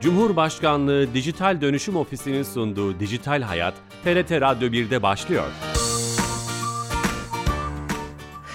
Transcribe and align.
Cumhurbaşkanlığı 0.00 1.14
Dijital 1.14 1.60
Dönüşüm 1.60 1.96
Ofisi'nin 1.96 2.42
sunduğu 2.42 3.00
Dijital 3.00 3.42
Hayat, 3.42 3.74
TRT 4.04 4.30
Radyo 4.30 4.68
1'de 4.68 5.02
başlıyor. 5.02 5.44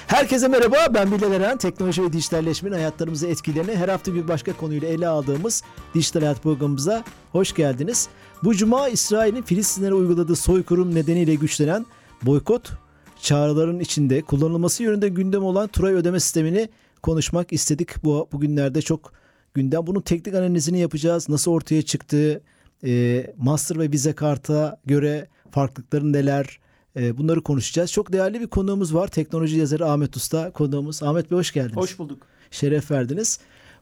Herkese 0.08 0.48
merhaba, 0.48 0.76
ben 0.94 1.12
Bilal 1.12 1.32
Eren. 1.32 1.58
Teknoloji 1.58 2.04
ve 2.04 2.14
dijitalleşmenin 2.14 2.76
hayatlarımızı 2.76 3.28
etkilerini 3.28 3.76
her 3.76 3.90
hafta 3.90 4.14
bir 4.14 4.28
başka 4.28 4.54
konuyla 4.54 4.88
ele 4.88 5.08
aldığımız 5.08 5.64
Dijital 5.94 6.22
Hayat 6.22 6.44
programımıza 6.44 7.04
hoş 7.32 7.54
geldiniz. 7.54 8.08
Bu 8.44 8.56
cuma 8.56 8.88
İsrail'in 8.88 9.42
Filistinlere 9.42 9.94
uyguladığı 9.94 10.36
soykırım 10.36 10.96
nedeniyle 10.96 11.36
güçlenen 11.36 11.86
boykot 12.22 12.72
çağrıların 13.22 13.80
içinde 13.80 14.22
kullanılması 14.22 14.84
yönünde 14.84 15.10
gündem 15.10 15.44
olan 15.44 15.68
Turay 15.68 15.94
ödeme 15.94 16.20
sistemini 16.20 16.70
konuşmak 17.02 17.54
istedik. 17.54 18.04
Bu 18.04 18.30
bugünlerde 18.32 18.82
çok 18.82 19.12
gündem. 19.56 19.88
Bunun 19.88 20.02
teknik 20.02 20.36
analizini 20.36 20.80
yapacağız. 20.80 21.30
Nasıl 21.30 21.52
ortaya 21.52 21.82
çıktığı, 21.82 22.42
e, 22.86 23.26
master 23.38 23.80
ve 23.80 23.92
vize 23.92 24.14
karta 24.14 24.82
göre 24.86 25.28
farklılıkları 25.52 26.14
neler, 26.14 26.60
e, 26.96 27.18
bunları 27.18 27.44
konuşacağız. 27.44 27.92
Çok 27.92 28.14
değerli 28.14 28.42
bir 28.42 28.48
konuğumuz 28.48 28.96
var. 28.96 29.08
Teknoloji 29.08 29.58
yazarı 29.58 29.86
Ahmet 29.86 30.18
Usta 30.18 30.52
konuğumuz. 30.52 31.04
Ahmet 31.04 31.32
Bey 31.32 31.38
hoş 31.38 31.54
geldiniz. 31.54 31.78
Hoş 31.78 32.00
bulduk. 32.00 32.28
Şeref 32.52 32.92
verdiniz. 32.92 33.40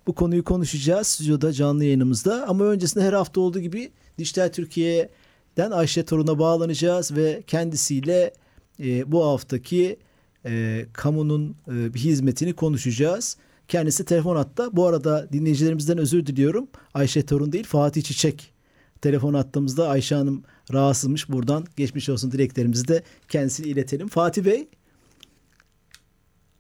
Bu 0.07 0.15
konuyu 0.15 0.43
konuşacağız 0.43 1.07
stüdyoda 1.07 1.53
canlı 1.53 1.83
yayınımızda. 1.83 2.47
Ama 2.47 2.65
öncesinde 2.65 3.03
her 3.03 3.13
hafta 3.13 3.41
olduğu 3.41 3.59
gibi 3.59 3.91
Dijital 4.17 4.49
Türkiye'den 4.49 5.71
Ayşe 5.71 6.05
Torun'a 6.05 6.39
bağlanacağız 6.39 7.15
ve 7.15 7.43
kendisiyle 7.47 8.33
e, 8.79 9.11
bu 9.11 9.25
haftaki 9.25 9.97
e, 10.45 10.85
kamunun 10.93 11.55
e, 11.67 11.93
bir 11.93 11.99
hizmetini 11.99 12.53
konuşacağız. 12.53 13.37
Kendisi 13.67 14.05
telefon 14.05 14.35
hatta. 14.35 14.75
Bu 14.75 14.87
arada 14.87 15.33
dinleyicilerimizden 15.33 15.97
özür 15.97 16.25
diliyorum. 16.25 16.67
Ayşe 16.93 17.25
Torun 17.25 17.51
değil 17.51 17.65
Fatih 17.67 18.03
Çiçek 18.03 18.53
telefon 19.01 19.33
attığımızda 19.33 19.89
Ayşe 19.89 20.15
Hanım 20.15 20.43
rahatsızmış. 20.73 21.29
Buradan 21.29 21.63
geçmiş 21.77 22.09
olsun 22.09 22.31
dileklerimizi 22.31 22.87
de 22.87 23.03
kendisine 23.29 23.67
iletelim. 23.67 24.07
Fatih 24.07 24.45
Bey. 24.45 24.67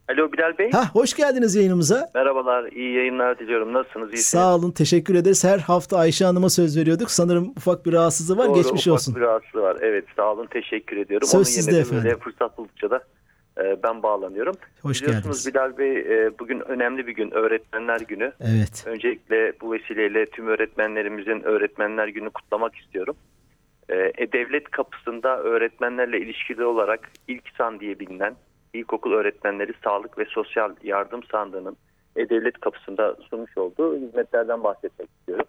Alo 0.09 0.31
Bilal 0.31 0.57
Bey. 0.57 0.71
Ha, 0.71 0.89
hoş 0.93 1.13
geldiniz 1.13 1.55
yayınımıza. 1.55 2.11
Merhabalar, 2.15 2.71
iyi 2.71 2.93
yayınlar 2.95 3.39
diliyorum. 3.39 3.73
Nasılsınız? 3.73 4.09
İyisiniz? 4.09 4.25
Sağ 4.25 4.55
olun, 4.55 4.71
teşekkür 4.71 5.15
ederiz. 5.15 5.43
Her 5.43 5.59
hafta 5.59 5.97
Ayşe 5.97 6.25
Hanım'a 6.25 6.49
söz 6.49 6.77
veriyorduk. 6.77 7.11
Sanırım 7.11 7.49
ufak 7.57 7.85
bir 7.85 7.93
rahatsızlığı 7.93 8.37
var. 8.37 8.47
Doğru, 8.47 8.55
Geçmiş 8.55 8.87
ufak 8.87 8.93
olsun. 8.93 9.15
bir 9.15 9.21
rahatsızlığı 9.21 9.61
var. 9.61 9.77
Evet, 9.81 10.05
sağ 10.15 10.31
olun, 10.33 10.47
teşekkür 10.51 10.97
ediyorum. 10.97 11.27
Söz 11.27 11.35
Onun 11.35 11.43
sizde 11.43 11.77
efendim. 11.79 12.03
Böyle 12.03 12.17
fırsat 12.17 12.57
buldukça 12.57 12.89
da 12.89 13.03
ben 13.57 14.03
bağlanıyorum. 14.03 14.55
Hoş 14.81 15.01
Biliyorsunuz 15.01 15.45
geldiniz. 15.45 15.53
Bilal 15.53 15.77
Bey, 15.77 15.97
e, 15.97 16.39
bugün 16.39 16.59
önemli 16.59 17.07
bir 17.07 17.15
gün, 17.15 17.31
Öğretmenler 17.31 17.99
Günü. 18.01 18.33
Evet. 18.39 18.83
Öncelikle 18.87 19.53
bu 19.61 19.71
vesileyle 19.73 20.25
tüm 20.25 20.47
öğretmenlerimizin 20.47 21.41
Öğretmenler 21.43 22.07
Günü 22.07 22.29
kutlamak 22.29 22.75
istiyorum. 22.75 23.15
E, 23.89 24.11
E-Devlet 24.17 24.71
kapısında 24.71 25.39
öğretmenlerle 25.39 26.19
ilişkili 26.19 26.65
olarak 26.65 27.11
ilk 27.27 27.49
san 27.57 27.79
diye 27.79 27.99
bilinen 27.99 28.35
İlkokul 28.73 29.13
Öğretmenleri 29.13 29.73
Sağlık 29.83 30.17
ve 30.17 30.25
Sosyal 30.25 30.75
Yardım 30.83 31.23
Sandığı'nın 31.23 31.77
E-Devlet 32.15 32.59
kapısında 32.59 33.15
sunmuş 33.29 33.57
olduğu 33.57 33.97
hizmetlerden 33.97 34.63
bahsetmek 34.63 35.09
istiyorum. 35.09 35.45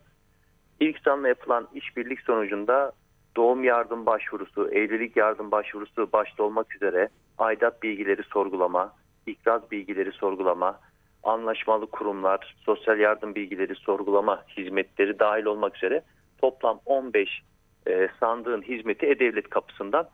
İlk 0.81 0.99
sanla 0.99 1.29
yapılan 1.29 1.69
işbirlik 1.75 2.21
sonucunda 2.21 2.93
doğum 3.37 3.65
yardım 3.65 4.07
başvurusu, 4.07 4.71
evlilik 4.71 5.17
yardım 5.17 5.51
başvurusu 5.51 6.13
başta 6.13 6.43
olmak 6.43 6.75
üzere 6.75 7.09
aidat 7.39 7.83
bilgileri 7.83 8.23
sorgulama, 8.23 8.93
ikraz 9.27 9.71
bilgileri 9.71 10.13
sorgulama, 10.13 10.81
anlaşmalı 11.23 11.87
kurumlar, 11.87 12.57
sosyal 12.61 12.99
yardım 12.99 13.35
bilgileri 13.35 13.75
sorgulama 13.75 14.45
hizmetleri 14.57 15.19
dahil 15.19 15.45
olmak 15.45 15.77
üzere 15.77 16.03
toplam 16.39 16.81
15 16.87 17.43
e, 17.87 18.09
sandığın 18.21 18.63
hizmeti 18.63 19.07
E-Devlet 19.07 19.51
kapısından 19.51 20.09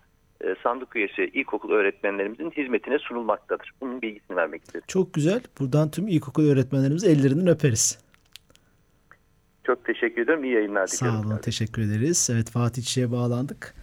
e, 0.45 0.55
sandık 0.63 0.97
üyesi 0.97 1.25
ilkokul 1.25 1.71
öğretmenlerimizin 1.71 2.51
hizmetine 2.51 2.99
sunulmaktadır. 2.99 3.73
Bunun 3.81 4.03
bilgisini 4.03 4.37
vermek 4.37 4.63
istedim. 4.63 4.85
Çok 4.89 5.15
güzel. 5.15 5.41
Buradan 5.61 5.91
tüm 5.91 6.09
ilkokul 6.09 6.51
öğretmenlerimiz 6.51 7.05
ellerinden 7.05 7.47
öperiz. 7.47 8.10
Çok 9.71 9.85
teşekkür 9.85 10.23
ederim. 10.23 10.45
İyi 10.45 10.55
yayınlar 10.55 10.91
diliyorum. 10.91 11.23
Sağ 11.23 11.29
olun, 11.29 11.39
teşekkür 11.39 11.83
ederiz. 11.83 12.29
Evet 12.33 12.51
Fatih 12.51 12.83
Çiçek'e 12.83 13.13
bağlandık. 13.13 13.75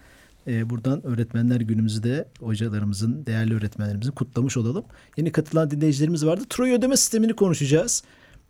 Ee, 0.47 0.69
buradan 0.69 1.05
öğretmenler 1.05 1.61
günümüzü 1.61 2.03
de 2.03 2.25
hocalarımızın, 2.39 3.25
değerli 3.25 3.55
öğretmenlerimizin 3.55 4.11
kutlamış 4.11 4.57
olalım. 4.57 4.85
Yeni 5.17 5.31
katılan 5.31 5.71
dinleyicilerimiz 5.71 6.25
vardı. 6.25 6.43
Troy 6.49 6.71
ödeme 6.71 6.97
sistemini 6.97 7.33
konuşacağız. 7.33 8.03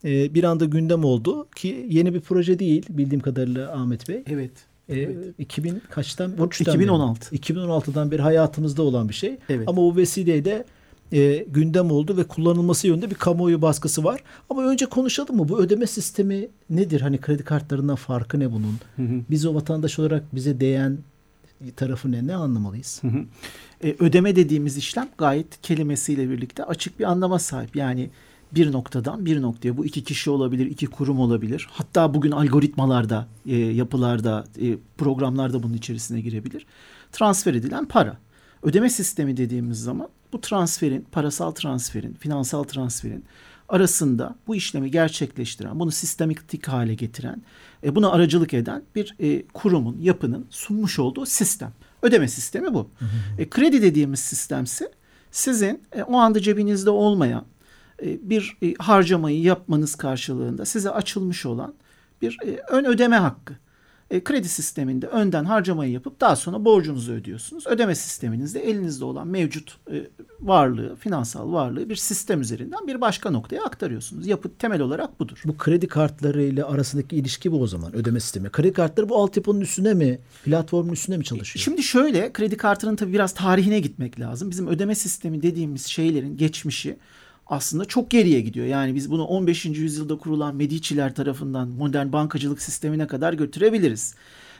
Ee, 0.05 0.33
bir 0.33 0.43
anda 0.43 0.65
gündem 0.65 1.03
oldu 1.03 1.47
ki 1.55 1.85
yeni 1.89 2.13
bir 2.13 2.21
proje 2.21 2.59
değil 2.59 2.85
bildiğim 2.89 3.21
kadarıyla 3.21 3.71
Ahmet 3.71 4.09
Bey. 4.09 4.23
Evet. 4.27 4.51
Ee, 4.89 5.09
2000 5.37 5.81
kaçtan? 5.89 6.31
13'ten 6.31 6.73
2016. 6.73 7.31
Beri, 7.31 7.39
2016'dan 7.39 8.11
beri 8.11 8.21
hayatımızda 8.21 8.81
olan 8.81 9.09
bir 9.09 9.13
şey. 9.13 9.37
Evet. 9.49 9.67
Ama 9.67 9.77
bu 9.77 9.95
vesileyle 9.95 10.65
e, 11.11 11.45
gündem 11.47 11.91
oldu 11.91 12.17
ve 12.17 12.23
kullanılması 12.23 12.87
yönünde 12.87 13.09
bir 13.09 13.15
kamuoyu 13.15 13.61
baskısı 13.61 14.03
var. 14.03 14.23
Ama 14.49 14.63
önce 14.63 14.85
konuşalım 14.85 15.35
mı? 15.35 15.49
Bu 15.49 15.59
ödeme 15.59 15.87
sistemi 15.87 16.47
nedir? 16.69 17.01
Hani 17.01 17.17
kredi 17.17 17.43
kartlarından 17.43 17.95
farkı 17.95 18.39
ne 18.39 18.51
bunun? 18.51 18.77
Biz 19.29 19.45
o 19.45 19.55
vatandaş 19.55 19.99
olarak 19.99 20.35
bize 20.35 20.59
değen 20.59 20.97
tarafı 21.75 22.11
ne? 22.11 22.27
Ne 22.27 22.35
anlamalıyız? 22.35 23.01
E, 23.83 23.95
ödeme 23.99 24.35
dediğimiz 24.35 24.77
işlem 24.77 25.09
gayet 25.17 25.61
kelimesiyle 25.61 26.29
birlikte 26.29 26.63
açık 26.63 26.99
bir 26.99 27.03
anlama 27.03 27.39
sahip. 27.39 27.75
Yani 27.75 28.09
bir 28.51 28.71
noktadan 28.71 29.25
bir 29.25 29.41
noktaya 29.41 29.77
bu 29.77 29.85
iki 29.85 30.03
kişi 30.03 30.29
olabilir, 30.29 30.65
iki 30.65 30.87
kurum 30.87 31.19
olabilir. 31.19 31.67
Hatta 31.71 32.13
bugün 32.13 32.31
algoritmalarda, 32.31 33.27
e, 33.45 33.55
yapılarda, 33.55 34.45
e, 34.61 34.77
programlarda 34.97 35.63
bunun 35.63 35.73
içerisine 35.73 36.21
girebilir. 36.21 36.65
Transfer 37.11 37.53
edilen 37.53 37.85
para. 37.85 38.17
Ödeme 38.63 38.89
sistemi 38.89 39.37
dediğimiz 39.37 39.83
zaman 39.83 40.09
bu 40.33 40.41
transferin, 40.41 41.07
parasal 41.11 41.51
transferin, 41.51 42.13
finansal 42.13 42.63
transferin 42.63 43.25
arasında 43.69 44.35
bu 44.47 44.55
işlemi 44.55 44.91
gerçekleştiren, 44.91 45.79
bunu 45.79 45.91
sistematik 45.91 46.67
hale 46.67 46.93
getiren, 46.93 47.41
e, 47.83 47.95
buna 47.95 48.11
aracılık 48.11 48.53
eden 48.53 48.83
bir 48.95 49.15
e, 49.19 49.47
kurumun, 49.47 49.97
yapının 50.01 50.45
sunmuş 50.49 50.99
olduğu 50.99 51.25
sistem. 51.25 51.73
Ödeme 52.01 52.27
sistemi 52.27 52.73
bu. 52.73 52.89
E, 53.37 53.49
kredi 53.49 53.81
dediğimiz 53.81 54.19
sistemse 54.19 54.91
sizin 55.31 55.81
e, 55.95 56.03
o 56.03 56.17
anda 56.17 56.39
cebinizde 56.39 56.89
olmayan 56.89 57.45
e, 58.03 58.29
bir 58.29 58.57
e, 58.63 58.73
harcamayı 58.79 59.41
yapmanız 59.41 59.95
karşılığında 59.95 60.65
size 60.65 60.89
açılmış 60.89 61.45
olan 61.45 61.73
bir 62.21 62.37
e, 62.45 62.61
ön 62.69 62.85
ödeme 62.85 63.15
hakkı. 63.15 63.53
E, 64.11 64.23
kredi 64.23 64.49
sisteminde 64.49 65.07
önden 65.07 65.45
harcamayı 65.45 65.91
yapıp 65.91 66.21
daha 66.21 66.35
sonra 66.35 66.65
borcunuzu 66.65 67.13
ödüyorsunuz. 67.13 67.67
Ödeme 67.67 67.95
sisteminizde 67.95 68.59
elinizde 68.59 69.05
olan 69.05 69.27
mevcut 69.27 69.77
e, 69.91 70.07
varlığı, 70.39 70.95
finansal 70.95 71.53
varlığı 71.53 71.89
bir 71.89 71.95
sistem 71.95 72.41
üzerinden 72.41 72.87
bir 72.87 73.01
başka 73.01 73.31
noktaya 73.31 73.63
aktarıyorsunuz. 73.63 74.27
Yapı 74.27 74.49
temel 74.57 74.81
olarak 74.81 75.19
budur. 75.19 75.41
Bu 75.45 75.57
kredi 75.57 75.87
kartlarıyla 75.87 76.67
arasındaki 76.67 77.15
ilişki 77.15 77.51
bu 77.51 77.61
o 77.61 77.67
zaman 77.67 77.95
ödeme 77.95 78.19
sistemi. 78.19 78.49
Kredi 78.49 78.73
kartları 78.73 79.09
bu 79.09 79.17
altyapının 79.17 79.61
üstüne 79.61 79.93
mi, 79.93 80.19
platformun 80.45 80.93
üstüne 80.93 81.17
mi 81.17 81.23
çalışıyor? 81.23 81.63
Şimdi 81.63 81.83
şöyle 81.83 82.33
kredi 82.33 82.57
kartının 82.57 82.95
tabii 82.95 83.13
biraz 83.13 83.33
tarihine 83.33 83.79
gitmek 83.79 84.19
lazım. 84.19 84.49
Bizim 84.49 84.67
ödeme 84.67 84.95
sistemi 84.95 85.41
dediğimiz 85.41 85.85
şeylerin 85.85 86.37
geçmişi 86.37 86.97
aslında 87.49 87.85
çok 87.85 88.11
geriye 88.11 88.41
gidiyor. 88.41 88.65
Yani 88.65 88.95
biz 88.95 89.11
bunu 89.11 89.23
15. 89.23 89.65
yüzyılda 89.65 90.17
kurulan 90.17 90.55
Medici'ler 90.55 91.15
tarafından 91.15 91.67
modern 91.67 92.11
bankacılık 92.11 92.61
sistemine 92.61 93.07
kadar 93.07 93.33
götürebiliriz. 93.33 94.15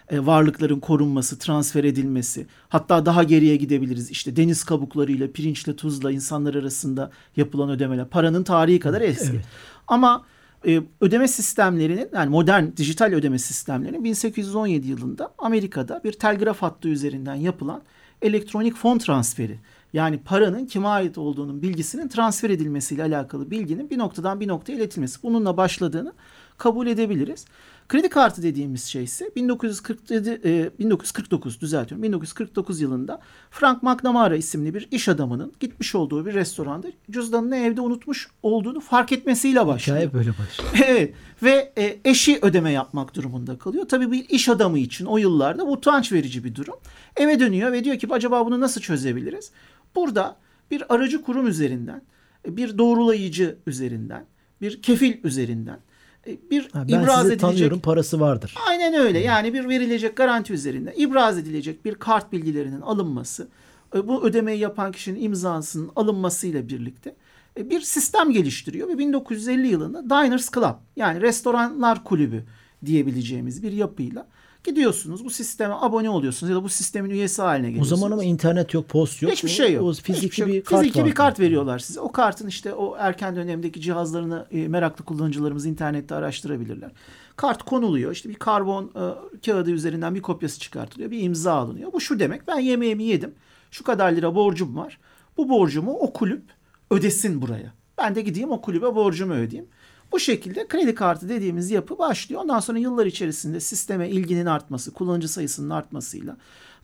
E, 0.10 0.26
varlıkların 0.26 0.80
korunması, 0.80 1.40
transfer 1.40 1.84
edilmesi, 1.84 2.48
hatta 2.70 3.06
daha 3.06 3.24
geriye 3.24 3.56
gidebiliriz. 3.56 4.12
İşte 4.12 4.36
deniz 4.36 4.64
kabuklarıyla, 4.64 5.32
pirinçle, 5.32 5.76
tuzla 5.76 6.12
insanlar 6.12 6.56
arasında 6.56 7.12
yapılan 7.36 7.70
ödemeler. 7.70 8.08
Paranın 8.08 8.44
tarihi 8.44 8.80
kadar 8.80 9.02
eski. 9.02 9.30
Evet. 9.34 9.46
Ama 9.88 10.26
e, 10.68 10.82
ödeme 11.02 11.28
sistemlerinin 11.28 12.10
yani 12.14 12.30
modern 12.30 12.66
dijital 12.78 13.14
ödeme 13.14 13.40
sistemlerinin 13.40 14.04
1817 14.04 14.88
yılında 14.88 15.34
Amerika'da 15.38 16.02
bir 16.04 16.12
telgraf 16.12 16.62
hattı 16.62 16.88
üzerinden 16.88 17.36
yapılan 17.36 17.82
elektronik 18.22 18.76
fon 18.76 18.98
transferi 18.98 19.60
yani 19.94 20.20
paranın 20.26 20.66
kime 20.66 20.88
ait 20.88 21.18
olduğunun 21.18 21.62
bilgisinin 21.62 22.08
transfer 22.08 22.50
edilmesiyle 22.50 23.04
alakalı 23.04 23.52
bilginin 23.52 23.90
bir 23.90 23.98
noktadan 23.98 24.40
bir 24.40 24.48
noktaya 24.48 24.74
iletilmesi. 24.74 25.24
Bununla 25.24 25.58
başladığını 25.58 26.14
kabul 26.58 26.88
edebiliriz. 26.88 27.46
Kredi 27.90 28.10
kartı 28.10 28.44
dediğimiz 28.44 28.84
şey 28.84 29.04
ise 29.04 29.32
1947, 29.36 30.42
e, 30.46 30.70
1949 30.80 31.62
düzeltiyorum 31.62 32.04
1949 32.04 32.82
yılında 32.82 33.20
Frank 33.52 33.84
McNamara 33.84 34.36
isimli 34.36 34.74
bir 34.74 34.88
iş 34.92 35.10
adamının 35.10 35.54
gitmiş 35.60 35.96
olduğu 35.96 36.26
bir 36.26 36.34
restoranda 36.34 36.88
cüzdanını 37.12 37.56
evde 37.56 37.82
unutmuş 37.82 38.28
olduğunu 38.44 38.80
fark 38.80 39.12
etmesiyle 39.12 39.68
başlıyor. 39.68 40.00
Hikaye 40.00 40.14
böyle 40.14 40.30
başlıyor. 40.30 40.72
Evet 40.88 41.14
ve 41.44 41.74
e, 41.78 42.00
eşi 42.06 42.40
ödeme 42.42 42.72
yapmak 42.72 43.16
durumunda 43.16 43.58
kalıyor. 43.58 43.86
Tabii 43.88 44.12
bir 44.12 44.30
iş 44.30 44.50
adamı 44.50 44.80
için 44.80 45.06
o 45.06 45.18
yıllarda 45.18 45.66
utanç 45.66 46.12
verici 46.12 46.44
bir 46.44 46.56
durum. 46.56 46.76
Eve 47.16 47.40
dönüyor 47.40 47.72
ve 47.72 47.84
diyor 47.84 48.00
ki 48.00 48.08
acaba 48.12 48.46
bunu 48.46 48.60
nasıl 48.60 48.82
çözebiliriz? 48.82 49.52
Burada 49.98 50.36
bir 50.72 50.94
aracı 50.94 51.22
kurum 51.22 51.48
üzerinden, 51.48 52.02
bir 52.48 52.78
doğrulayıcı 52.78 53.58
üzerinden, 53.68 54.26
bir 54.62 54.82
kefil 54.82 55.24
üzerinden 55.24 55.80
e, 56.28 56.38
bir 56.52 56.70
Ha, 56.72 56.86
ben 56.88 57.00
ibraz 57.00 57.16
sizi 57.16 57.28
edilecek 57.28 57.40
tanıyorum 57.40 57.80
parası 57.80 58.20
vardır. 58.20 58.56
Aynen 58.68 58.94
öyle. 58.94 59.20
Yani 59.20 59.54
bir 59.54 59.70
verilecek 59.70 60.16
garanti 60.16 60.54
üzerinde 60.54 60.94
ibraz 60.96 61.38
edilecek 61.38 61.86
bir 61.86 61.96
kart 61.96 62.32
bilgilerinin 62.32 62.82
alınması, 62.82 63.48
e, 63.96 64.08
bu 64.08 64.24
ödemeyi 64.24 64.60
yapan 64.60 64.92
kişinin 64.92 65.22
imzasının 65.22 65.92
alınmasıyla 65.96 66.68
birlikte 66.68 67.16
e, 67.60 67.70
bir 67.70 67.82
sistem 67.82 68.32
geliştiriyor 68.32 68.88
ve 68.88 68.98
1950 68.98 69.68
yılında 69.68 70.04
Diners 70.10 70.52
Club 70.52 70.76
yani 70.96 71.22
restoranlar 71.22 72.04
kulübü 72.04 72.44
diyebileceğimiz 72.86 73.64
bir 73.64 73.72
yapıyla 73.72 74.28
gidiyorsunuz 74.68 75.26
bu 75.26 75.30
sisteme 75.30 75.74
abone 75.80 76.10
oluyorsunuz 76.10 76.50
ya 76.50 76.56
da 76.56 76.64
bu 76.64 76.70
sistemin 76.70 77.10
üyesi 77.10 77.42
haline 77.42 77.68
O 77.68 77.70
geliyorsunuz. 77.70 78.00
zaman 78.00 78.12
ama 78.12 78.24
internet 78.24 78.74
yok, 78.74 78.90
post 78.90 79.22
yok. 79.22 79.32
Hiçbir 79.32 79.50
şey 79.50 79.74
yok. 79.74 79.84
O 79.86 79.92
Hiçbir 79.92 80.14
fiziki 80.14 80.36
şey 80.36 80.46
yok. 80.48 80.56
bir 80.56 80.62
kart 80.64 80.80
Fiziki 80.82 81.00
bir 81.00 81.04
vardır. 81.04 81.16
kart 81.16 81.40
veriyorlar 81.40 81.80
size. 81.80 82.00
O 82.00 82.12
kartın 82.12 82.48
işte 82.48 82.74
o 82.74 82.96
erken 83.00 83.36
dönemdeki 83.36 83.82
cihazlarını 83.82 84.46
e, 84.52 84.68
meraklı 84.68 85.06
kullanıcılarımız 85.06 85.66
internette 85.66 86.16
araştırabilirler. 86.16 86.92
Kart 87.36 87.64
konuluyor. 87.64 88.12
İşte 88.12 88.30
bir 88.30 88.36
karbon 88.36 88.84
e, 88.96 89.40
kağıdı 89.46 89.72
üzerinden 89.72 90.16
bir 90.16 90.22
kopyası 90.22 90.60
çıkartılıyor. 90.60 91.12
Bir 91.12 91.22
imza 91.22 91.54
alınıyor. 91.54 91.94
Bu 91.94 92.02
şu 92.02 92.20
demek. 92.20 92.48
Ben 92.48 92.60
yemeğimi 92.60 93.04
yedim. 93.04 93.34
Şu 93.72 93.84
kadar 93.84 94.12
lira 94.12 94.36
borcum 94.36 94.76
var. 94.78 95.00
Bu 95.38 95.50
borcumu 95.50 95.92
o 95.94 96.14
kulüp 96.14 96.44
ödesin 96.92 97.42
buraya. 97.42 97.74
Ben 97.98 98.16
de 98.16 98.22
gideyim 98.22 98.52
o 98.52 98.62
kulübe 98.62 98.96
borcumu 98.96 99.34
ödeyeyim. 99.34 99.70
Bu 100.12 100.20
şekilde 100.20 100.68
kredi 100.68 100.96
kartı 100.96 101.30
dediğimiz 101.30 101.72
yapı 101.72 101.98
başlıyor. 101.98 102.42
Ondan 102.42 102.60
sonra 102.60 102.80
yıllar 102.80 103.06
içerisinde 103.06 103.60
sisteme 103.60 104.10
ilginin 104.10 104.46
artması, 104.46 104.94
kullanıcı 104.94 105.28
sayısının 105.28 105.70
artmasıyla 105.70 106.38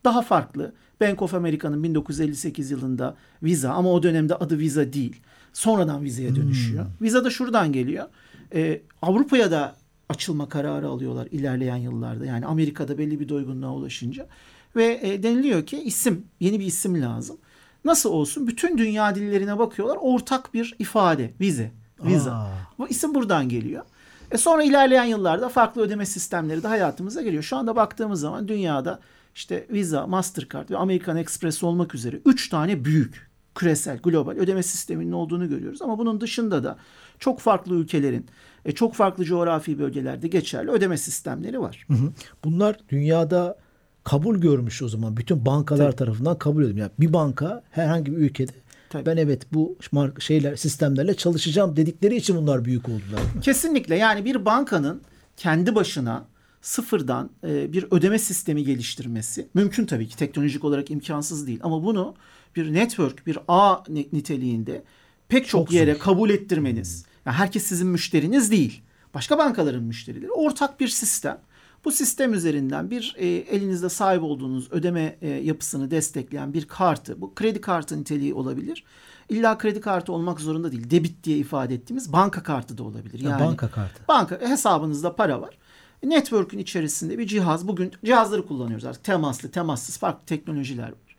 daha 0.04 0.22
farklı. 0.22 0.74
Bank 1.02 1.22
of 1.22 1.34
America'nın 1.34 1.84
1958 1.84 2.72
yılında 2.72 3.16
Visa 3.44 3.74
ama 3.74 3.92
o 3.92 4.04
dönemde 4.04 4.36
adı 4.36 4.60
Visa 4.60 4.94
değil. 4.94 5.22
Sonradan 5.54 6.04
Visa'ya 6.04 6.36
dönüşüyor. 6.36 6.86
Visa 7.02 7.24
da 7.24 7.30
şuradan 7.30 7.72
geliyor. 7.72 8.06
Ee, 8.54 8.82
Avrupa'ya 9.02 9.52
da 9.52 9.76
açılma 10.10 10.50
kararı 10.50 10.88
alıyorlar 10.88 11.28
ilerleyen 11.32 11.78
yıllarda. 11.78 12.26
Yani 12.26 12.46
Amerika'da 12.46 12.98
belli 12.98 13.20
bir 13.20 13.30
doygunluğa 13.30 13.74
ulaşınca. 13.74 14.28
Ve 14.76 15.00
e, 15.02 15.24
deniliyor 15.24 15.66
ki 15.66 15.82
isim, 15.82 16.26
yeni 16.40 16.60
bir 16.60 16.66
isim 16.66 17.02
lazım. 17.02 17.38
Nasıl 17.86 18.10
olsun? 18.10 18.48
Bütün 18.48 18.78
dünya 18.78 19.16
dillerine 19.16 19.60
bakıyorlar. 19.60 19.98
Ortak 20.02 20.54
bir 20.54 20.76
ifade. 20.80 21.34
Vize. 21.42 21.72
Visa. 22.06 22.32
Aa. 22.32 22.48
Bu 22.80 22.88
isim 22.88 23.16
buradan 23.16 23.50
geliyor. 23.50 23.84
E 24.32 24.38
sonra 24.38 24.64
ilerleyen 24.64 25.04
yıllarda 25.04 25.50
farklı 25.50 25.82
ödeme 25.82 26.06
sistemleri 26.06 26.64
de 26.64 26.68
hayatımıza 26.68 27.22
geliyor. 27.22 27.44
Şu 27.44 27.58
anda 27.58 27.76
baktığımız 27.76 28.20
zaman 28.20 28.48
dünyada 28.48 29.00
işte 29.36 29.68
Visa, 29.72 30.08
Mastercard 30.08 30.70
ve 30.70 30.78
American 30.78 31.18
Express 31.18 31.64
olmak 31.64 31.96
üzere 31.96 32.20
3 32.26 32.50
tane 32.50 32.86
büyük 32.86 33.30
küresel, 33.56 33.98
global 33.98 34.32
ödeme 34.32 34.64
sisteminin 34.64 35.12
olduğunu 35.12 35.50
görüyoruz. 35.50 35.82
Ama 35.82 35.98
bunun 35.98 36.22
dışında 36.22 36.64
da 36.64 36.78
çok 37.20 37.40
farklı 37.40 37.76
ülkelerin, 37.76 38.26
e, 38.66 38.72
çok 38.72 38.94
farklı 38.94 39.26
coğrafi 39.26 39.80
bölgelerde 39.80 40.28
geçerli 40.28 40.72
ödeme 40.72 40.98
sistemleri 40.98 41.60
var. 41.60 41.86
Hı 41.88 41.94
hı. 41.94 42.10
Bunlar 42.44 42.78
dünyada 42.90 43.58
kabul 44.04 44.38
görmüş 44.38 44.82
o 44.82 44.88
zaman. 44.88 45.18
Bütün 45.18 45.46
bankalar 45.46 45.92
tarafından 45.92 46.38
kabul 46.38 46.64
edilmiş. 46.64 46.82
Yani 46.82 46.92
bir 47.00 47.14
banka 47.14 47.64
herhangi 47.72 48.12
bir 48.12 48.18
ülkede 48.18 48.52
Tabii. 48.94 49.06
ben 49.06 49.18
evet 49.18 49.42
bu 49.54 49.78
şeyler 50.20 50.56
sistemlerle 50.56 51.14
çalışacağım 51.14 51.76
dedikleri 51.76 52.16
için 52.16 52.36
bunlar 52.36 52.66
büyük 52.66 52.90
oldular. 52.90 53.22
Kesinlikle 53.42 53.96
yani 53.96 54.26
bir 54.26 54.46
bankanın 54.46 55.02
kendi 55.38 55.76
başına 55.76 56.26
sıfırdan 56.62 57.30
e, 57.48 57.74
bir 57.74 57.86
ödeme 57.92 58.20
sistemi 58.20 58.64
geliştirmesi 58.64 59.48
mümkün 59.54 59.86
tabii 59.86 60.08
ki 60.08 60.18
teknolojik 60.18 60.64
olarak 60.64 60.92
imkansız 60.92 61.48
değil 61.48 61.60
ama 61.64 61.84
bunu 61.84 62.16
bir 62.56 62.74
network, 62.74 63.28
bir 63.28 63.38
ağ 63.48 63.84
ni- 63.90 64.08
niteliğinde 64.14 64.84
pek 65.28 65.48
çok, 65.48 65.68
Çok 65.68 65.72
yere 65.74 65.94
zor. 65.94 66.00
kabul 66.00 66.30
ettirmeniz. 66.30 67.06
Yani 67.26 67.36
herkes 67.36 67.64
sizin 67.64 67.88
müşteriniz 67.88 68.52
değil. 68.52 68.82
Başka 69.14 69.38
bankaların 69.38 69.84
müşterileri. 69.84 70.32
Ortak 70.32 70.80
bir 70.80 70.88
sistem. 70.88 71.38
Bu 71.86 71.92
sistem 71.92 72.34
üzerinden 72.34 72.92
bir 72.92 73.16
e, 73.18 73.28
elinizde 73.28 73.90
sahip 73.90 74.24
olduğunuz 74.24 74.72
ödeme 74.72 75.18
e, 75.22 75.30
yapısını 75.30 75.92
destekleyen 75.92 76.54
bir 76.54 76.68
kartı, 76.68 77.22
bu 77.22 77.36
kredi 77.36 77.62
kartı 77.62 78.00
niteliği 78.00 78.34
olabilir. 78.34 78.84
İlla 79.30 79.58
kredi 79.58 79.82
kartı 79.82 80.12
olmak 80.12 80.40
zorunda 80.40 80.72
değil. 80.72 80.90
Debit 80.90 81.24
diye 81.24 81.38
ifade 81.38 81.76
ettiğimiz 81.76 82.14
banka 82.14 82.44
kartı 82.44 82.78
da 82.78 82.84
olabilir. 82.84 83.20
Ya 83.20 83.30
Yani 83.30 83.44
banka 83.44 83.72
kartı. 83.72 84.04
Banka 84.08 84.42
hesabınızda 84.42 85.16
para 85.16 85.42
var. 85.42 85.58
Network'ün 86.04 86.58
içerisinde 86.58 87.18
bir 87.18 87.28
cihaz. 87.28 87.68
Bugün 87.68 87.92
cihazları 88.06 88.48
kullanıyoruz 88.48 88.86
artık. 88.86 89.04
Temaslı, 89.04 89.52
temassız 89.52 89.98
farklı 89.98 90.26
teknolojiler 90.26 90.88
var. 90.88 91.16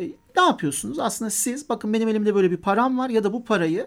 E, 0.00 0.02
ne 0.36 0.42
yapıyorsunuz? 0.42 0.98
Aslında 0.98 1.30
siz 1.30 1.68
bakın 1.68 1.92
benim 1.92 2.08
elimde 2.08 2.34
böyle 2.34 2.50
bir 2.50 2.56
param 2.56 2.98
var 2.98 3.08
ya 3.08 3.24
da 3.24 3.32
bu 3.32 3.44
parayı 3.44 3.86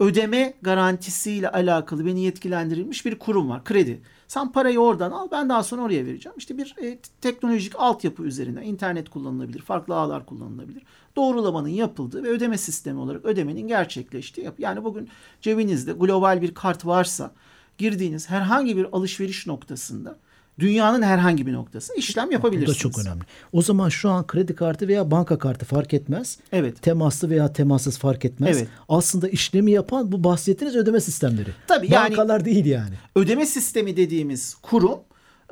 ödeme 0.00 0.54
garantisiyle 0.62 1.48
alakalı 1.48 2.06
beni 2.06 2.20
yetkilendirilmiş 2.20 3.06
bir 3.06 3.18
kurum 3.18 3.50
var. 3.50 3.64
Kredi. 3.64 4.02
Sen 4.28 4.52
parayı 4.52 4.78
oradan 4.78 5.10
al 5.10 5.28
ben 5.32 5.48
daha 5.48 5.62
sonra 5.62 5.82
oraya 5.82 6.06
vereceğim. 6.06 6.38
İşte 6.38 6.58
bir 6.58 6.74
e, 6.82 6.98
teknolojik 7.20 7.72
altyapı 7.76 8.22
üzerine 8.22 8.64
internet 8.64 9.08
kullanılabilir, 9.08 9.60
farklı 9.60 9.96
ağlar 9.96 10.26
kullanılabilir. 10.26 10.82
Doğrulamanın 11.16 11.68
yapıldığı 11.68 12.22
ve 12.22 12.28
ödeme 12.28 12.58
sistemi 12.58 13.00
olarak 13.00 13.24
ödemenin 13.24 13.68
gerçekleştiği. 13.68 14.50
Yani 14.58 14.84
bugün 14.84 15.08
cebinizde 15.40 15.92
global 15.92 16.42
bir 16.42 16.54
kart 16.54 16.86
varsa 16.86 17.32
girdiğiniz 17.78 18.30
herhangi 18.30 18.76
bir 18.76 18.86
alışveriş 18.92 19.46
noktasında 19.46 20.18
dünyanın 20.58 21.02
herhangi 21.02 21.46
bir 21.46 21.52
noktası 21.52 21.94
işlem 21.96 22.28
Bu 22.28 22.32
yapabilirsiniz. 22.32 22.74
da 22.74 22.78
çok 22.78 22.98
önemli. 22.98 23.22
O 23.52 23.62
zaman 23.62 23.88
şu 23.88 24.10
an 24.10 24.26
kredi 24.26 24.54
kartı 24.54 24.88
veya 24.88 25.10
banka 25.10 25.38
kartı 25.38 25.64
fark 25.66 25.94
etmez. 25.94 26.38
Evet. 26.52 26.82
Temaslı 26.82 27.30
veya 27.30 27.52
temassız 27.52 27.98
fark 27.98 28.24
etmez. 28.24 28.56
Evet. 28.56 28.68
Aslında 28.88 29.28
işlemi 29.28 29.70
yapan 29.72 30.12
bu 30.12 30.24
bahsettiğiniz 30.24 30.76
ödeme 30.76 31.00
sistemleri. 31.00 31.50
Tabii 31.68 31.92
yani- 31.92 32.10
Bankalar 32.10 32.44
değil 32.44 32.66
yani. 32.66 32.94
ödeme 33.16 33.46
sistemi 33.46 33.96
dediğimiz 33.96 34.54
kurum 34.62 34.98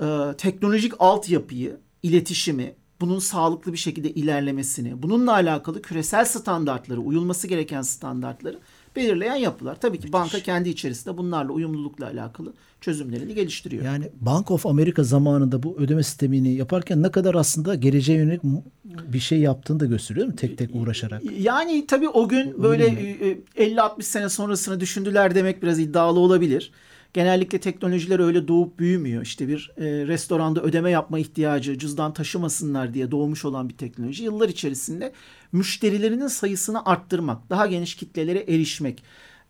e, 0.02 0.06
teknolojik 0.38 0.92
altyapıyı, 0.98 1.76
iletişimi, 2.02 2.74
bunun 3.00 3.18
sağlıklı 3.18 3.72
bir 3.72 3.78
şekilde 3.78 4.10
ilerlemesini, 4.10 5.02
bununla 5.02 5.32
alakalı 5.32 5.82
küresel 5.82 6.24
standartları, 6.24 7.00
uyulması 7.00 7.46
gereken 7.46 7.82
standartları 7.82 8.58
belirleyen 8.96 9.34
yapılar. 9.34 9.80
Tabii 9.80 10.00
ki 10.00 10.12
banka 10.12 10.40
kendi 10.40 10.68
içerisinde 10.68 11.18
bunlarla 11.18 11.52
uyumlulukla 11.52 12.06
alakalı 12.06 12.52
çözümlerini 12.80 13.34
geliştiriyor. 13.34 13.84
Yani 13.84 14.08
Bank 14.20 14.50
of 14.50 14.66
America 14.66 15.02
zamanında 15.02 15.62
bu 15.62 15.76
ödeme 15.78 16.02
sistemini 16.02 16.54
yaparken 16.54 17.02
ne 17.02 17.10
kadar 17.10 17.34
aslında 17.34 17.74
geleceğe 17.74 18.18
yönelik 18.18 18.42
bir 18.84 19.20
şey 19.20 19.38
yaptığını 19.38 19.80
da 19.80 19.86
gösteriyor 19.86 20.26
mu 20.26 20.36
tek 20.36 20.58
tek 20.58 20.74
uğraşarak? 20.74 21.22
Yani 21.38 21.86
tabii 21.86 22.08
o 22.08 22.28
gün 22.28 22.62
böyle 22.62 22.86
e, 22.86 23.64
e, 23.64 23.74
50-60 23.74 24.02
sene 24.02 24.28
sonrasını 24.28 24.80
düşündüler 24.80 25.34
demek 25.34 25.62
biraz 25.62 25.78
iddialı 25.78 26.20
olabilir. 26.20 26.72
Genellikle 27.12 27.60
teknolojiler 27.60 28.18
öyle 28.20 28.48
doğup 28.48 28.78
büyümüyor. 28.78 29.22
İşte 29.22 29.48
bir 29.48 29.72
e, 29.76 29.84
restoranda 29.84 30.62
ödeme 30.62 30.90
yapma 30.90 31.18
ihtiyacı, 31.18 31.78
cüzdan 31.78 32.12
taşımasınlar 32.12 32.94
diye 32.94 33.10
doğmuş 33.10 33.44
olan 33.44 33.68
bir 33.68 33.76
teknoloji. 33.76 34.24
Yıllar 34.24 34.48
içerisinde 34.48 35.12
müşterilerinin 35.52 36.26
sayısını 36.26 36.86
arttırmak, 36.86 37.50
daha 37.50 37.66
geniş 37.66 37.94
kitlelere 37.94 38.38
erişmek. 38.38 39.02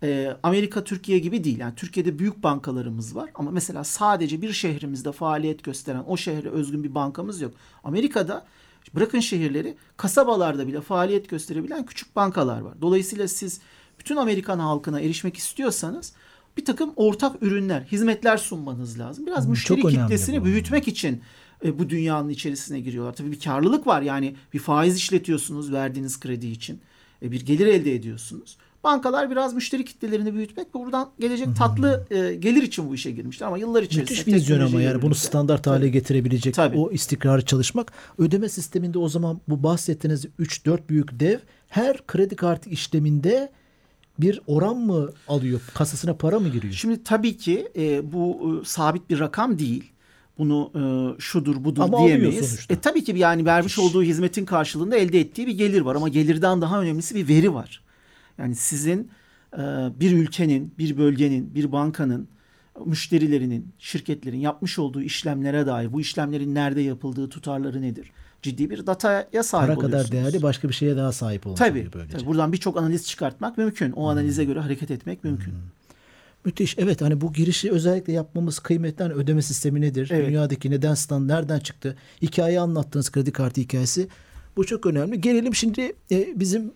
E, 0.03 0.37
Amerika 0.43 0.85
Türkiye 0.85 1.19
gibi 1.19 1.45
değil. 1.45 1.59
Yani 1.59 1.75
Türkiye'de 1.75 2.19
büyük 2.19 2.43
bankalarımız 2.43 3.17
var 3.17 3.31
ama 3.35 3.51
mesela 3.51 3.85
sadece 3.85 4.43
bir 4.43 4.53
şehrimizde 4.53 5.13
faaliyet 5.13 5.65
gösteren 5.65 6.05
o 6.07 6.17
şehre 6.17 6.51
özgün 6.51 6.85
bir 6.85 6.95
bankamız 6.95 7.41
yok. 7.41 7.55
Amerika'da 7.85 8.47
Bırakın 8.95 9.21
şehirleri, 9.21 9.77
kasabalarda 9.97 10.67
bile 10.67 10.81
faaliyet 10.81 11.29
gösterebilen 11.29 11.87
küçük 11.87 12.17
bankalar 12.17 12.61
var. 12.61 12.75
Dolayısıyla 12.81 13.29
siz 13.29 13.61
bütün 13.99 14.17
Amerikan 14.17 14.59
halkına 14.59 15.01
erişmek 15.01 15.37
istiyorsanız 15.37 16.13
bir 16.57 16.65
takım 16.65 16.93
ortak 16.97 17.43
ürünler, 17.43 17.81
hizmetler 17.93 18.37
sunmanız 18.37 18.99
lazım. 18.99 19.27
Biraz 19.27 19.45
Hmm, 19.45 19.51
müşteri 19.51 19.83
kitlesini 19.83 20.41
bu. 20.41 20.45
büyütmek 20.45 20.89
için 20.89 21.21
e, 21.65 21.79
bu 21.79 21.91
dünyanın 21.91 22.29
içerisine 22.29 22.81
giriyorlar. 22.81 23.13
Tabii 23.17 23.33
bir 23.33 23.41
karlılık 23.41 23.87
var 23.87 24.03
yani 24.03 24.37
bir 24.53 24.59
faiz 24.59 24.97
işletiyorsunuz 24.97 25.73
verdiğiniz 25.73 26.21
kredi 26.21 26.47
için. 26.47 26.81
E, 27.23 27.33
bir 27.33 27.47
gelir 27.47 27.67
elde 27.67 27.95
ediyorsunuz. 27.95 28.57
Bankalar 28.85 29.31
biraz 29.31 29.55
müşteri 29.55 29.85
kitlelerini 29.85 30.35
büyütmek 30.35 30.69
ve 30.69 30.75
buradan 30.75 31.11
gelecek 31.21 31.57
tatlı 31.57 32.07
e, 32.11 32.35
gelir 32.35 32.63
için 32.63 32.89
bu 32.89 32.95
işe 32.95 33.11
girmişler 33.11 33.47
ama 33.47 33.59
yıllar 33.59 33.83
içerisinde 33.83 34.21
Müthiş 34.21 34.35
vizyon 34.35 34.61
ama 34.61 34.83
yani 34.83 35.03
bunu 35.03 35.15
standart 35.15 35.67
hale 35.67 35.89
getirebilecek 35.89 36.55
Tabii. 36.55 36.77
o 36.79 36.91
istikrarı 36.91 37.45
çalışmak. 37.45 37.93
Ödeme 38.19 38.49
sisteminde 38.49 38.99
o 38.99 39.09
zaman 39.09 39.41
bu 39.49 39.63
bahsettiğiniz 39.63 40.25
3-4 40.41 40.79
büyük 40.89 41.21
dev 41.21 41.39
her 41.69 42.07
kredi 42.07 42.37
kartı 42.37 42.71
işleminde 42.71 43.53
bir 44.23 44.41
oran 44.47 44.77
mı 44.77 45.11
alıyor? 45.29 45.61
Kasasına 45.75 46.15
para 46.15 46.39
mı 46.39 46.49
giriyor? 46.49 46.73
Şimdi 46.75 47.05
tabii 47.05 47.37
ki 47.37 47.69
e, 47.77 48.13
bu 48.13 48.39
e, 48.63 48.65
sabit 48.65 49.11
bir 49.11 49.21
rakam 49.21 49.59
değil. 49.59 49.93
Bunu 50.39 50.71
e, 50.75 50.83
şudur 51.21 51.65
budur 51.65 51.83
Ama 51.83 51.99
diyemeyiz. 51.99 52.67
E, 52.71 52.77
tabii 52.77 53.05
ki 53.05 53.13
yani 53.17 53.45
vermiş 53.45 53.79
olduğu 53.79 54.03
hizmetin 54.03 54.45
karşılığında 54.45 54.97
elde 54.97 55.21
ettiği 55.21 55.47
bir 55.47 55.59
gelir 55.59 55.81
var 55.81 55.97
ama 55.97 56.09
gelirden 56.09 56.61
daha 56.61 56.81
önemlisi 56.81 57.15
bir 57.15 57.29
veri 57.29 57.55
var. 57.55 57.83
Yani 58.39 58.55
sizin 58.55 59.11
e, 59.55 59.61
bir 60.01 60.13
ülkenin, 60.13 60.75
bir 60.79 60.99
bölgenin, 60.99 61.55
bir 61.55 61.73
bankanın 61.73 62.29
müşterilerinin, 62.87 63.73
şirketlerin 63.79 64.39
yapmış 64.39 64.79
olduğu 64.79 65.03
işlemlere 65.03 65.67
dair 65.67 65.93
bu 65.93 66.01
işlemlerin 66.01 66.55
nerede 66.55 66.81
yapıldığı 66.81 67.29
tutarları 67.29 67.83
nedir? 67.83 68.11
Ciddi 68.43 68.71
bir 68.71 68.87
dataya 68.87 69.43
sahip 69.43 69.67
Para 69.67 69.75
kadar 69.75 69.89
oluyorsunuz. 69.89 70.13
değerli 70.13 70.43
başka 70.43 70.69
bir 70.69 70.75
şeye 70.75 70.97
daha 70.97 71.13
sahip 71.13 71.47
olmuş 71.47 71.59
Tabii, 71.59 71.89
böylece. 71.95 72.17
tabii. 72.17 72.27
Buradan 72.27 72.53
birçok 72.53 72.77
analiz 72.77 73.07
çıkartmak 73.07 73.59
mümkün. 73.59 73.93
O 73.93 74.09
analize 74.09 74.45
göre 74.45 74.61
hareket 74.61 74.91
etmek 74.91 75.25
mümkün. 75.25 75.55
Müthiş. 76.45 76.75
Evet 76.79 77.03
hani 77.03 77.21
bu 77.21 77.33
girişi 77.33 77.71
özellikle 77.73 78.13
yapmamız 78.13 78.59
kıymetli. 78.59 79.03
Hani 79.03 79.15
ödeme 79.15 79.43
sistemi 79.43 79.81
nedir? 79.81 80.09
Evet. 80.13 80.29
Dünyadaki 80.29 80.71
neden 80.71 80.95
stand 80.95 81.29
nereden 81.29 81.59
çıktı? 81.59 81.97
Hikayeyi 82.23 82.61
anlattığınız 82.61 83.13
kredi 83.13 83.33
kartı 83.33 83.61
hikayesi. 83.61 84.09
Bu 84.57 84.67
çok 84.67 84.87
önemli. 84.87 85.21
Gelelim 85.21 85.55
şimdi 85.55 85.93
e, 86.13 86.41
bizim 86.41 86.73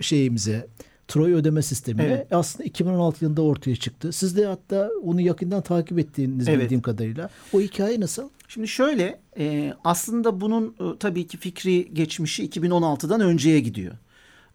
şeyimize. 0.00 0.66
Troy 1.10 1.34
ödeme 1.34 1.62
sistemine. 1.62 2.06
Evet. 2.06 2.32
Aslında 2.32 2.64
2016 2.64 3.24
yılında 3.24 3.42
ortaya 3.42 3.76
çıktı. 3.76 4.12
Siz 4.12 4.36
de 4.36 4.46
hatta 4.46 4.90
onu 5.02 5.20
yakından 5.20 5.62
takip 5.62 5.98
ettiğiniz 5.98 6.48
Evet. 6.48 6.60
bildiğim 6.60 6.82
kadarıyla. 6.82 7.30
O 7.52 7.60
hikaye 7.60 8.00
nasıl? 8.00 8.28
Şimdi 8.48 8.68
şöyle 8.68 9.20
e, 9.38 9.74
aslında 9.84 10.40
bunun 10.40 10.66
e, 10.80 10.98
tabii 10.98 11.26
ki 11.26 11.38
fikri 11.38 11.94
geçmişi 11.94 12.48
2016'dan 12.48 13.20
önceye 13.20 13.60
gidiyor. 13.60 13.94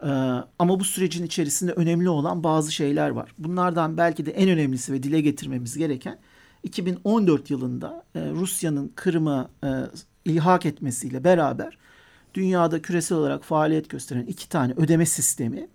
E, 0.04 0.10
ama 0.60 0.80
bu 0.80 0.84
sürecin 0.84 1.26
içerisinde 1.26 1.72
önemli 1.72 2.10
olan 2.10 2.44
bazı 2.44 2.72
şeyler 2.72 3.10
var. 3.10 3.32
Bunlardan 3.38 3.98
belki 3.98 4.26
de 4.26 4.32
en 4.32 4.50
önemlisi 4.50 4.94
ve 4.94 5.04
dile 5.04 5.22
getirmemiz 5.22 5.78
gereken 5.78 6.20
2014 6.64 7.50
yılında 7.50 8.04
e, 8.16 8.30
Rusya'nın 8.30 8.92
Kırım'a 8.96 9.50
e, 9.64 9.70
ilhak 10.26 10.66
etmesiyle 10.66 11.24
beraber 11.24 11.78
dünyada 12.34 12.82
küresel 12.82 13.18
olarak 13.18 13.44
faaliyet 13.44 13.90
gösteren 13.90 14.26
iki 14.26 14.50
tane 14.50 14.74
ödeme 14.78 15.06
sistemi 15.06 15.68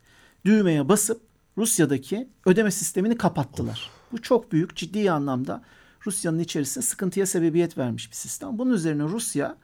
düğmeye 0.45 0.89
basıp 0.89 1.23
Rusya'daki 1.59 2.29
ödeme 2.47 2.71
sistemini 2.71 3.17
kapattılar. 3.19 3.91
Bu 4.13 4.23
çok 4.23 4.53
büyük 4.53 4.77
ciddi 4.77 5.11
anlamda 5.11 5.63
Rusya'nın 6.07 6.39
içerisinde 6.39 6.85
sıkıntıya 6.85 7.27
sebebiyet 7.27 7.79
vermiş 7.79 8.11
bir 8.11 8.17
sistem. 8.17 8.59
Bunun 8.59 8.73
üzerine 8.73 9.03
Rusya 9.03 9.57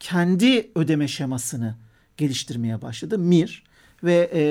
kendi 0.00 0.70
ödeme 0.74 1.08
şemasını 1.08 1.74
geliştirmeye 2.16 2.82
başladı. 2.82 3.18
MIR 3.18 3.64
ve 4.04 4.30
e, 4.34 4.42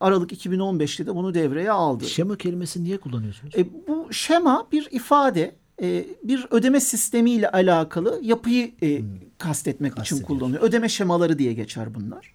Aralık 0.00 0.32
2015'te 0.32 1.06
de 1.06 1.14
bunu 1.14 1.34
devreye 1.34 1.70
aldı. 1.70 2.04
Şema 2.04 2.36
kelimesini 2.36 2.84
niye 2.84 2.98
kullanıyorsunuz? 2.98 3.54
E, 3.56 3.66
bu 3.88 4.12
şema 4.12 4.68
bir 4.72 4.88
ifade, 4.90 5.56
e, 5.82 6.06
bir 6.24 6.46
ödeme 6.50 6.80
sistemiyle 6.80 7.50
alakalı 7.50 8.20
yapıyı 8.22 8.72
e, 8.82 9.02
kastetmek 9.38 9.92
için 9.92 10.00
Kastediyor. 10.00 10.26
kullanılıyor. 10.28 10.62
Ödeme 10.62 10.88
şemaları 10.88 11.38
diye 11.38 11.52
geçer 11.52 11.94
bunlar. 11.94 12.32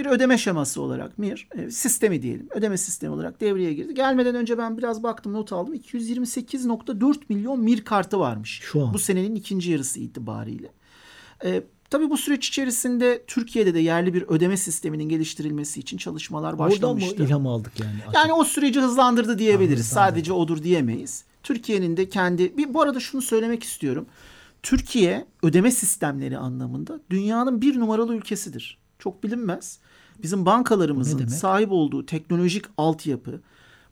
Bir 0.00 0.06
ödeme 0.06 0.38
şeması 0.38 0.82
olarak 0.82 1.18
MIR, 1.18 1.48
e, 1.54 1.70
sistemi 1.70 2.22
diyelim, 2.22 2.48
ödeme 2.50 2.78
sistemi 2.78 3.12
olarak 3.14 3.40
devreye 3.40 3.72
girdi. 3.74 3.94
Gelmeden 3.94 4.34
önce 4.34 4.58
ben 4.58 4.78
biraz 4.78 5.02
baktım, 5.02 5.32
not 5.32 5.52
aldım. 5.52 5.74
228.4 5.74 7.16
milyon 7.28 7.60
MIR 7.60 7.84
kartı 7.84 8.18
varmış. 8.18 8.60
Şu 8.62 8.82
an. 8.86 8.94
Bu 8.94 8.98
senenin 8.98 9.34
ikinci 9.34 9.70
yarısı 9.70 10.00
itibariyle. 10.00 10.72
E, 11.44 11.62
tabii 11.90 12.10
bu 12.10 12.16
süreç 12.16 12.48
içerisinde 12.48 13.24
Türkiye'de 13.26 13.74
de 13.74 13.78
yerli 13.78 14.14
bir 14.14 14.22
ödeme 14.22 14.56
sisteminin 14.56 15.08
geliştirilmesi 15.08 15.80
için 15.80 15.96
çalışmalar 15.96 16.52
Oradan 16.52 16.66
mı 16.66 16.72
başlamıştı. 16.72 17.22
ilham 17.22 17.46
aldık 17.46 17.80
yani? 17.80 17.96
Yani 18.14 18.32
o 18.32 18.44
süreci 18.44 18.80
hızlandırdı 18.80 19.38
diyebiliriz. 19.38 19.86
hızlandırdı. 19.86 20.10
Sadece 20.10 20.32
odur 20.32 20.62
diyemeyiz. 20.62 21.24
Türkiye'nin 21.42 21.96
de 21.96 22.08
kendi 22.08 22.56
bir 22.56 22.74
bu 22.74 22.82
arada 22.82 23.00
şunu 23.00 23.22
söylemek 23.22 23.62
istiyorum. 23.62 24.06
Türkiye 24.62 25.26
ödeme 25.42 25.70
sistemleri 25.70 26.38
anlamında 26.38 27.00
dünyanın 27.10 27.60
bir 27.62 27.80
numaralı 27.80 28.14
ülkesidir. 28.14 28.78
Çok 28.98 29.22
bilinmez. 29.24 29.78
Bizim 30.22 30.46
bankalarımızın 30.46 31.26
sahip 31.26 31.72
olduğu 31.72 32.06
teknolojik 32.06 32.64
altyapı 32.76 33.40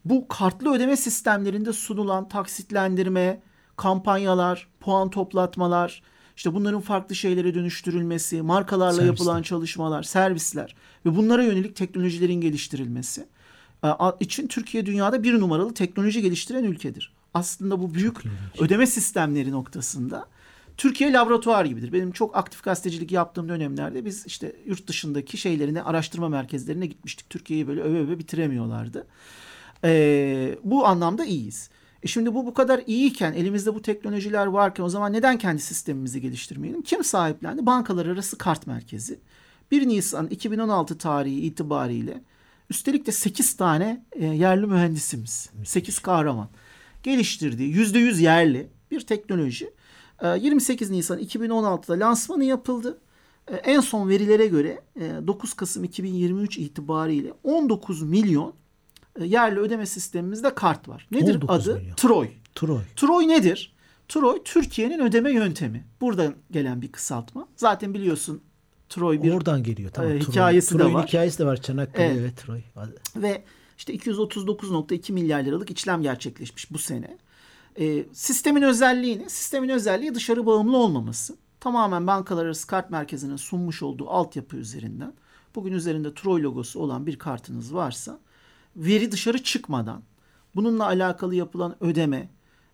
bu 0.05 0.29
kartlı 0.29 0.75
ödeme 0.75 0.97
sistemlerinde 0.97 1.73
sunulan 1.73 2.29
taksitlendirme, 2.29 3.43
kampanyalar, 3.77 4.69
puan 4.81 5.11
toplatmalar, 5.11 6.03
işte 6.37 6.55
bunların 6.55 6.81
farklı 6.81 7.15
şeylere 7.15 7.55
dönüştürülmesi, 7.55 8.43
markalarla 8.43 8.93
Servisler. 8.93 9.07
yapılan 9.07 9.43
çalışmalar, 9.43 10.03
servisler 10.03 10.75
ve 11.07 11.17
bunlara 11.17 11.43
yönelik 11.43 11.77
teknolojilerin 11.77 12.41
geliştirilmesi 12.41 13.27
e, 13.85 13.89
için 14.21 14.47
Türkiye 14.47 14.87
dünyada 14.87 15.23
bir 15.23 15.41
numaralı 15.41 15.75
teknoloji 15.75 16.23
geliştiren 16.23 16.65
ülkedir. 16.65 17.13
Aslında 17.35 17.81
bu 17.81 17.95
büyük 17.95 18.17
ödeme 18.59 18.87
sistemleri 18.87 19.51
noktasında 19.51 20.27
Türkiye 20.79 21.13
laboratuvar 21.13 21.65
gibidir. 21.65 21.93
Benim 21.93 22.13
çok 22.13 22.37
aktif 22.37 22.63
gazetecilik 22.63 23.13
yaptığım 23.13 23.49
dönemlerde 23.49 24.05
biz 24.05 24.27
işte 24.27 24.57
yurt 24.67 24.87
dışındaki 24.87 25.37
şeylerine, 25.39 25.83
araştırma 25.83 26.29
merkezlerine 26.29 26.87
gitmiştik. 26.87 27.31
Türkiye'yi 27.31 27.69
böyle 27.69 27.81
öve 27.81 27.99
öve 27.99 28.19
bitiremiyorlardı. 28.19 29.07
Ee, 29.85 30.59
bu 30.65 30.87
anlamda 30.87 31.25
iyiyiz. 31.25 31.71
E 32.03 32.07
şimdi 32.07 32.35
bu 32.35 32.47
bu 32.47 32.55
kadar 32.55 32.83
iyiyken, 32.87 33.33
elimizde 33.33 33.75
bu 33.75 33.83
teknolojiler 33.83 34.47
varken 34.47 34.85
o 34.85 34.89
zaman 34.89 35.13
neden 35.13 35.39
kendi 35.39 35.63
sistemimizi 35.63 36.21
geliştirmeyelim? 36.21 36.83
Kim 36.83 37.05
sahiplendi? 37.05 37.67
Bankalar 37.67 38.07
arası 38.07 38.39
kart 38.39 38.67
merkezi. 38.67 39.19
1 39.71 39.89
Nisan 39.89 40.27
2016 40.27 40.99
tarihi 40.99 41.41
itibariyle 41.41 42.23
üstelik 42.71 43.07
de 43.07 43.13
8 43.13 43.57
tane 43.57 44.05
e, 44.13 44.27
yerli 44.27 44.67
mühendisimiz, 44.67 45.51
8 45.65 45.99
kahraman 45.99 46.49
geliştirdiği 47.03 47.75
%100 47.75 48.23
yerli 48.23 48.69
bir 48.91 49.01
teknoloji. 49.01 49.71
E, 50.23 50.29
28 50.39 50.91
Nisan 50.91 51.19
2016'da 51.19 51.99
lansmanı 52.07 52.45
yapıldı. 52.45 52.99
E, 53.49 53.55
en 53.57 53.81
son 53.81 54.09
verilere 54.09 54.47
göre 54.47 54.81
e, 54.97 55.01
9 55.27 55.55
Kasım 55.55 55.85
2023 55.85 56.59
itibariyle 56.59 57.33
19 57.45 58.03
milyon 58.03 58.55
e, 59.21 59.25
yerli 59.25 59.61
ödeme 59.61 59.87
sistemimizde 59.87 60.55
kart 60.55 60.89
var. 60.89 61.09
Nedir 61.11 61.35
19 61.35 61.69
adı? 61.69 61.79
milyon. 61.79 61.95
Troy. 61.97 62.29
Troy. 62.55 62.81
Troy 62.97 63.29
nedir? 63.29 63.75
Troy 64.09 64.43
Türkiye'nin 64.45 64.99
ödeme 64.99 65.33
yöntemi. 65.33 65.85
Buradan 66.01 66.35
gelen 66.51 66.83
bir 66.83 66.93
kısaltma. 66.93 67.49
Zaten 67.57 67.95
biliyorsun 67.95 68.41
Troy 68.89 69.23
bir 69.23 69.33
Oradan 69.33 69.63
geliyor. 69.63 69.91
Tamam. 69.93 70.11
e, 70.11 70.19
Troy. 70.19 70.29
hikayesi 70.33 70.75
de 70.75 70.79
Troy'un 70.79 70.95
var. 70.95 71.07
hikayesi 71.07 71.39
de 71.39 71.47
var. 71.47 71.57
Çanakkale. 71.63 72.07
Evet. 72.07 72.19
Evet, 72.21 72.37
Troy. 72.37 72.61
Hadi. 72.75 72.95
ve 73.17 73.45
işte 73.79 73.95
239.2 73.95 75.13
milyar 75.13 75.43
liralık 75.43 75.71
işlem 75.71 76.03
gerçekleşmiş 76.03 76.71
bu 76.73 76.79
sene. 76.79 77.19
Ee, 77.81 78.07
sistemin 78.13 78.63
özelliği 78.63 79.19
ne? 79.19 79.29
Sistemin 79.29 79.69
özelliği 79.69 80.15
dışarı 80.15 80.47
bağımlı 80.47 80.77
olmaması. 80.77 81.37
Tamamen 81.61 82.07
bankalar 82.07 82.47
arası 82.47 82.67
kart 82.67 82.91
merkezinin 82.91 83.37
sunmuş 83.37 83.83
olduğu 83.83 84.11
altyapı 84.11 84.57
üzerinden 84.57 85.13
bugün 85.55 85.73
üzerinde 85.73 86.15
Troy 86.15 86.43
logosu 86.43 86.81
olan 86.81 87.07
bir 87.07 87.19
kartınız 87.19 87.75
varsa 87.75 88.19
veri 88.77 89.13
dışarı 89.13 89.43
çıkmadan 89.43 90.03
bununla 90.55 90.87
alakalı 90.87 91.35
yapılan 91.35 91.77
ödeme 91.81 92.29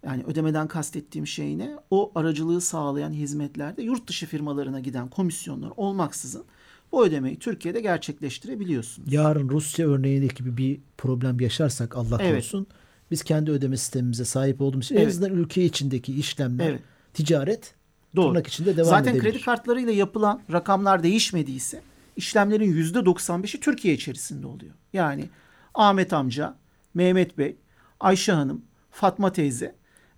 yani 0.04 0.24
ödemeden 0.24 0.68
kastettiğim 0.68 1.26
şey 1.26 1.58
ne? 1.58 1.76
O 1.90 2.12
aracılığı 2.14 2.60
sağlayan 2.60 3.12
hizmetlerde 3.12 3.82
yurt 3.82 4.06
dışı 4.08 4.26
firmalarına 4.26 4.80
giden 4.80 5.08
komisyonlar 5.08 5.72
olmaksızın 5.76 6.44
bu 6.92 7.06
ödemeyi 7.06 7.38
Türkiye'de 7.38 7.80
gerçekleştirebiliyorsunuz. 7.80 9.12
Yarın 9.12 9.48
Rusya 9.48 9.88
örneğindeki 9.88 10.34
gibi 10.34 10.56
bir 10.56 10.80
problem 10.98 11.40
yaşarsak 11.40 11.96
Allah 11.96 12.18
Evet. 12.20 12.32
korusun. 12.32 12.66
Biz 13.10 13.22
kendi 13.22 13.50
ödeme 13.50 13.76
sistemimize 13.76 14.24
sahip 14.24 14.60
olduğumuz 14.60 14.84
için 14.84 14.94
en 14.96 15.00
Evet. 15.00 15.08
azından 15.12 15.32
ülke 15.32 15.64
içindeki 15.64 16.14
işlemler, 16.18 16.70
Evet. 16.70 16.80
ticaret 17.14 17.74
Doğru. 18.16 18.28
tırnak 18.32 18.46
içinde 18.46 18.76
devam 18.76 18.88
Zaten 18.90 19.12
edebilir. 19.14 19.32
kredi 19.32 19.44
kartlarıyla 19.44 19.92
yapılan 19.92 20.42
rakamlar 20.52 21.02
değişmediyse 21.02 21.82
işlemlerin 22.16 22.72
yüzde 22.72 22.98
95'i 22.98 23.60
Türkiye 23.60 23.94
içerisinde 23.94 24.46
oluyor. 24.46 24.74
Yani 24.92 25.28
Ahmet 25.74 26.12
amca, 26.12 26.56
Mehmet 26.94 27.38
Bey, 27.38 27.56
Ayşe 28.00 28.32
Hanım, 28.32 28.64
Fatma 28.90 29.32
teyze 29.32 29.74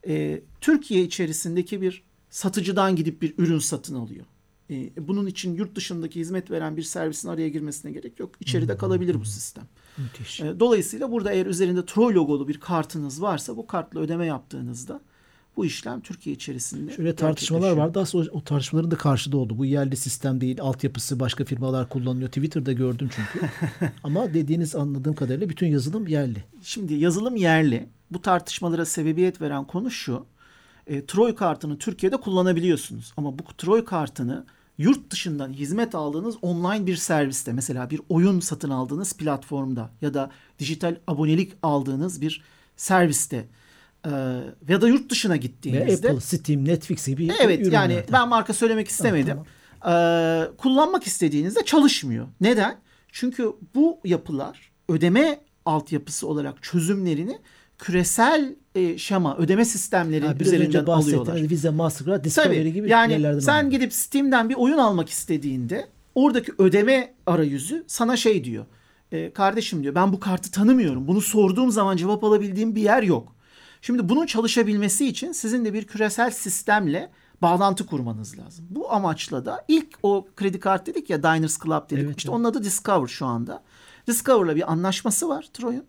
e, 0.09 0.41
Türkiye 0.61 1.03
içerisindeki 1.03 1.81
bir 1.81 2.05
satıcıdan 2.31 2.97
gidip 2.97 3.23
bir 3.23 3.35
ürün 3.39 3.59
satın 3.59 3.95
alıyor. 3.95 4.25
E, 4.71 5.09
bunun 5.09 5.27
için 5.27 5.55
yurt 5.55 5.75
dışındaki 5.75 6.21
hizmet 6.21 6.51
veren 6.51 6.77
bir 6.77 6.83
servisin 6.83 7.29
araya 7.29 7.49
girmesine 7.49 7.93
gerek 7.93 8.21
yok. 8.21 8.31
İçeride 8.41 8.77
kalabilir 8.77 9.21
bu 9.21 9.25
sistem. 9.25 9.65
Müthiş. 9.99 10.41
E, 10.41 10.61
Dolayısıyla 10.61 11.11
burada 11.11 11.33
eğer 11.33 11.47
üzerinde 11.47 11.87
Troy 11.87 12.15
logolu 12.15 12.49
bir 12.49 12.61
kartınız 12.61 13.23
varsa 13.23 13.57
bu 13.57 13.67
kartla 13.67 14.01
ödeme 14.01 14.27
yaptığınızda 14.27 15.01
bu 15.57 15.67
işlem 15.67 16.01
Türkiye 16.01 16.37
içerisinde 16.37 16.93
Şöyle 16.93 17.17
tartışmalar 17.17 17.73
vardı. 17.73 18.01
Aslında 18.01 18.31
o, 18.33 18.39
o 18.39 18.45
tartışmaların 18.45 18.91
da 18.91 18.97
karşıda 18.97 19.37
oldu. 19.37 19.59
Bu 19.59 19.65
yerli 19.65 19.97
sistem 19.97 20.41
değil, 20.41 20.61
altyapısı 20.61 21.21
başka 21.21 21.45
firmalar 21.45 21.89
kullanıyor. 21.89 22.29
Twitter'da 22.29 22.73
gördüm 22.73 23.11
çünkü. 23.17 23.47
Ama 24.05 24.35
dediğiniz 24.35 24.75
anladığım 24.77 25.15
kadarıyla 25.15 25.49
bütün 25.49 25.67
yazılım 25.67 26.07
yerli. 26.07 26.45
Şimdi 26.63 26.95
yazılım 26.95 27.37
yerli. 27.37 27.89
Bu 28.11 28.23
tartışmalara 28.23 28.85
sebebiyet 28.85 29.41
veren 29.41 29.65
konu 29.65 29.91
şu. 29.91 30.27
E, 30.87 31.07
Troy 31.07 31.35
kartını 31.35 31.79
Türkiye'de 31.79 32.17
kullanabiliyorsunuz. 32.17 33.13
Ama 33.17 33.39
bu 33.39 33.43
Troy 33.59 33.85
kartını 33.85 34.47
yurt 34.79 35.11
dışından 35.11 35.53
hizmet 35.53 35.95
aldığınız 35.95 36.37
online 36.43 36.87
bir 36.87 36.97
serviste 36.97 37.53
mesela 37.53 37.91
bir 37.91 38.01
oyun 38.09 38.41
satın 38.41 38.71
aldığınız 38.71 39.13
platformda 39.13 39.91
ya 40.01 40.15
da 40.15 40.31
dijital 40.59 40.97
abonelik 41.07 41.53
aldığınız 41.63 42.21
bir 42.21 42.43
serviste 42.77 43.49
e, 44.05 44.11
ya 44.69 44.81
da 44.81 44.89
yurt 44.89 45.11
dışına 45.11 45.35
Ve 45.35 45.39
gittiğinizde 45.39 46.09
Apple, 46.09 46.21
Steam, 46.21 46.65
Netflix 46.65 47.07
gibi 47.07 47.31
Evet 47.41 47.61
ürünlerde. 47.61 47.93
yani 47.95 48.05
ben 48.13 48.29
marka 48.29 48.53
söylemek 48.55 48.89
istemedim. 48.89 49.39
Ee, 49.89 50.43
kullanmak 50.59 51.07
istediğinizde 51.07 51.65
çalışmıyor. 51.65 52.27
Neden? 52.41 52.79
Çünkü 53.13 53.53
bu 53.75 54.01
yapılar 54.05 54.73
ödeme 54.89 55.41
altyapısı 55.65 56.29
olarak 56.29 56.63
çözümlerini 56.63 57.39
küresel 57.79 58.55
e, 58.75 58.99
şema, 58.99 59.37
ödeme 59.37 59.65
sistemleri 59.65 60.27
Ha, 60.27 60.35
üzerinden 60.41 60.85
alıyorlar. 60.85 61.51
Visa, 61.51 61.73
Mastercard, 61.73 62.25
Discovery 62.25 62.59
Tabii. 62.59 62.73
gibi 62.73 62.91
Yani 62.91 63.13
yerlerden 63.13 63.39
sen 63.39 63.53
alıyor. 63.59 63.71
gidip 63.71 63.93
Steam'den 63.93 64.49
bir 64.49 64.55
oyun 64.55 64.79
almak 64.79 65.09
istediğinde 65.09 65.89
oradaki 66.15 66.53
ödeme 66.59 67.15
arayüzü 67.27 67.85
sana 67.87 68.17
şey 68.17 68.45
diyor. 68.45 68.67
E, 69.13 69.33
kardeşim 69.33 69.83
diyor 69.83 69.95
ben 69.95 70.13
bu 70.13 70.21
kartı 70.21 70.51
tanımıyorum. 70.51 71.09
Bunu 71.09 71.21
sorduğum 71.21 71.71
zaman 71.71 71.97
cevap 71.97 72.25
alabildiğim 72.25 72.75
bir 72.75 72.83
yer 72.83 73.03
yok. 73.03 73.37
Şimdi 73.83 74.09
bunun 74.09 74.27
çalışabilmesi 74.27 75.07
için 75.09 75.33
sizin 75.33 75.65
de 75.65 75.75
bir 75.75 75.85
küresel 75.85 76.31
sistemle 76.31 77.11
bağlantı 77.43 77.87
kurmanız 77.87 78.39
lazım. 78.39 78.67
Bu 78.71 78.93
amaçla 78.93 79.45
da 79.45 79.65
ilk 79.69 79.99
o 80.03 80.27
kredi 80.37 80.61
kart 80.61 80.87
dedik 80.87 81.11
ya 81.11 81.23
Diners 81.23 81.59
Club 81.65 81.91
dedik. 81.91 82.05
Evet, 82.05 82.19
işte 82.19 82.29
evet. 82.29 82.37
onun 82.37 82.45
adı 82.45 82.65
Discover 82.65 83.07
şu 83.07 83.27
anda. 83.27 83.63
Discover'la 84.07 84.57
bir 84.57 84.73
anlaşması 84.73 85.29
var 85.29 85.49
Troy'un. 85.53 85.85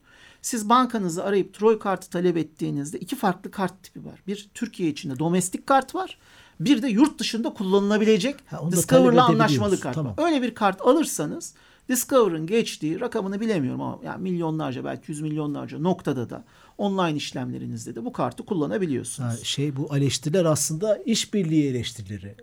Siz 0.47 0.69
bankanızı 0.69 1.23
arayıp 1.23 1.53
Troy 1.53 1.79
kartı 1.79 2.09
talep 2.09 2.37
ettiğinizde 2.37 2.99
iki 2.99 3.15
farklı 3.15 3.51
kart 3.51 3.83
tipi 3.83 4.05
var. 4.05 4.19
Bir 4.27 4.49
Türkiye 4.53 4.89
içinde 4.89 5.19
domestik 5.19 5.67
kart 5.67 5.95
var. 5.95 6.17
Bir 6.59 6.81
de 6.81 6.87
yurt 6.87 7.19
dışında 7.19 7.53
kullanılabilecek 7.53 8.35
Ha, 8.45 8.71
Discover'la 8.71 9.25
anlaşmalı 9.25 9.79
kart. 9.79 9.95
Tamam. 9.95 10.13
Öyle 10.17 10.41
bir 10.41 10.55
kart 10.55 10.81
alırsanız 10.81 11.53
Discover'ın 11.89 12.47
geçtiği 12.47 12.99
rakamını 12.99 13.39
bilemiyorum 13.41 13.81
ama 13.81 13.99
yani 14.03 14.21
milyonlarca 14.21 14.85
belki 14.85 15.11
yüz 15.11 15.21
milyonlarca 15.21 15.79
noktada 15.79 16.29
da 16.29 16.43
online 16.77 17.17
işlemlerinizde 17.17 17.95
de 17.95 18.05
bu 18.05 18.11
kartı 18.13 18.45
kullanabiliyorsunuz. 18.45 19.39
Ha, 19.39 19.43
şey 19.43 19.75
bu 19.75 19.97
eleştiriler 19.97 20.45
aslında 20.45 20.97
işbirliği 20.97 21.67
eleştirileri. 21.69 22.35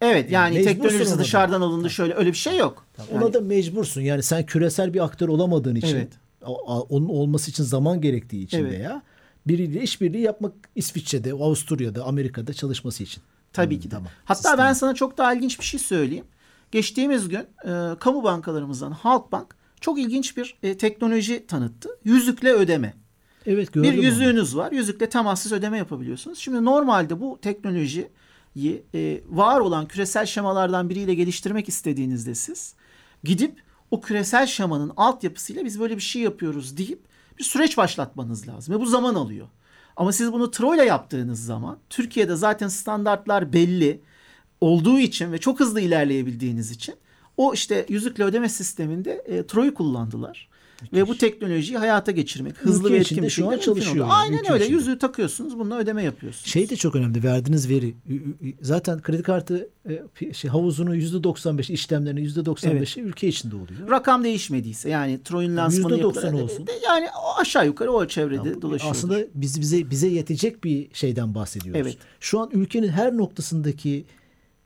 Evet 0.00 0.30
yani 0.30 0.54
Mecbursun 0.54 0.74
teknolojisi 0.74 1.10
ona 1.12 1.18
da. 1.18 1.22
dışarıdan 1.24 1.60
alındı 1.60 1.90
şöyle 1.90 2.14
öyle 2.14 2.32
bir 2.32 2.36
şey 2.36 2.56
yok. 2.56 2.86
Ona 3.12 3.22
Yani- 3.22 3.34
da 3.34 3.40
mecbursun. 3.40 4.00
Yani 4.00 4.22
sen 4.22 4.46
küresel 4.46 4.94
bir 4.94 5.04
aktör 5.04 5.28
olamadığın 5.28 5.74
için, 5.74 5.96
Evet. 5.96 6.12
Onun 6.88 7.08
olması 7.08 7.50
için 7.50 7.64
zaman 7.64 8.00
gerektiği 8.00 8.44
için 8.44 8.58
Evet. 8.58 8.72
veya 8.72 9.02
biriyle 9.46 9.82
işbirliği 9.82 10.22
yapmak 10.22 10.52
İsviçre'de, 10.74 11.32
Avusturya'da, 11.32 12.04
Amerika'da 12.04 12.52
çalışması 12.52 13.02
için. 13.02 13.22
Tabii 13.52 13.74
Hmm, 13.74 13.80
ki 13.80 13.90
de. 13.90 13.94
tamam. 13.94 14.08
Hatta 14.24 14.34
Sistem. 14.34 14.58
ben 14.58 14.72
sana 14.72 14.94
çok 14.94 15.18
daha 15.18 15.34
ilginç 15.34 15.60
bir 15.60 15.64
şey 15.64 15.80
söyleyeyim. 15.80 16.24
Geçtiğimiz 16.70 17.28
gün 17.28 17.38
e, 17.64 17.98
kamu 18.00 18.24
bankalarımızdan 18.24 18.90
Halkbank 18.92 19.56
çok 19.80 19.98
ilginç 19.98 20.36
bir 20.36 20.56
e, 20.62 20.76
teknoloji 20.78 21.46
tanıttı. 21.46 21.88
Yüzükle 22.04 22.52
ödeme. 22.52 22.94
Evet 23.46 23.72
gördüm 23.72 23.90
bir 23.92 23.98
onu. 23.98 24.04
yüzüğünüz 24.04 24.56
var. 24.56 24.72
Yüzükle 24.72 25.08
temassız 25.08 25.52
ödeme 25.52 25.78
yapabiliyorsunuz. 25.78 26.38
Şimdi 26.38 26.64
normalde 26.64 27.20
bu 27.20 27.38
teknolojiyi 27.42 28.82
e, 28.94 29.20
var 29.28 29.60
olan 29.60 29.88
küresel 29.88 30.26
şemalardan 30.26 30.88
biriyle 30.90 31.14
geliştirmek 31.14 31.68
istediğinizde 31.68 32.34
siz 32.34 32.74
gidip 33.24 33.62
o 33.90 34.00
küresel 34.00 34.46
şemanın 34.46 34.92
altyapısıyla 34.96 35.64
biz 35.64 35.80
böyle 35.80 35.96
bir 35.96 36.02
şey 36.02 36.22
yapıyoruz 36.22 36.76
deyip 36.76 37.00
bir 37.38 37.44
süreç 37.44 37.76
başlatmanız 37.76 38.48
lazım. 38.48 38.74
Ve 38.74 38.80
bu 38.80 38.86
zaman 38.86 39.14
alıyor. 39.14 39.46
Ama 39.96 40.12
siz 40.12 40.32
bunu 40.32 40.50
Troy'la 40.50 40.84
yaptığınız 40.84 41.44
zaman 41.44 41.78
Türkiye'de 41.90 42.36
zaten 42.36 42.68
standartlar 42.68 43.52
belli 43.52 44.00
olduğu 44.60 44.98
için 44.98 45.32
ve 45.32 45.38
çok 45.38 45.60
hızlı 45.60 45.80
ilerleyebildiğiniz 45.80 46.70
için 46.70 46.94
o 47.36 47.54
işte 47.54 47.86
yüzükle 47.88 48.24
ödeme 48.24 48.48
sisteminde 48.48 49.12
e, 49.26 49.46
Troy'u 49.46 49.74
kullandılar. 49.74 50.48
Ve 50.92 51.08
bu 51.08 51.18
teknolojiyi 51.18 51.78
hayata 51.78 52.12
geçirmek 52.12 52.56
hızlı 52.58 52.92
ve 52.92 52.96
etkin 52.96 53.22
bir 53.22 53.30
şu 53.30 53.48
an 53.50 53.58
çalışıyor 53.58 53.96
yani, 54.06 54.12
Aynen 54.12 54.38
ülke 54.38 54.52
öyle. 54.52 54.64
içinde. 54.64 54.78
Yüzüğü 54.78 54.98
takıyorsunuz, 54.98 55.58
bununla 55.58 55.78
ödeme 55.78 56.02
yapıyorsunuz. 56.02 56.46
Şey 56.46 56.70
de 56.70 56.76
çok 56.76 56.96
önemli. 56.96 57.22
Verdiğiniz 57.24 57.68
veri. 57.70 57.94
Zaten 58.62 59.02
kredi 59.02 59.22
kartı 59.22 59.68
e, 59.88 60.32
şey, 60.34 60.50
havuzunun 60.50 60.94
%95 60.94 61.72
işlemlerinin 61.72 62.28
%95'i 62.28 63.02
ülke 63.02 63.28
içinde 63.28 63.56
oluyor. 63.56 63.90
Rakam 63.90 64.24
değişmediyse 64.24 64.90
yani 64.90 65.22
Troy'un 65.22 65.56
lansmanı 65.56 65.94
%90 65.94 65.98
yapılan- 66.26 66.42
olsun. 66.42 66.66
de- 66.66 66.72
Yani 66.86 67.06
o 67.24 67.40
aşağı 67.40 67.66
yukarı 67.66 67.92
o 67.92 68.06
çevrede 68.06 68.62
dolaşıyor. 68.62 68.90
Aslında 68.90 69.18
biz 69.34 69.60
bize 69.60 69.90
bize 69.90 70.08
yetecek 70.08 70.64
bir 70.64 70.88
şeyden 70.92 71.34
bahsediyoruz. 71.34 71.80
Evet. 71.82 71.96
Şu 72.20 72.40
an 72.40 72.50
ülkenin 72.52 72.88
her 72.88 73.16
noktasındaki 73.16 74.04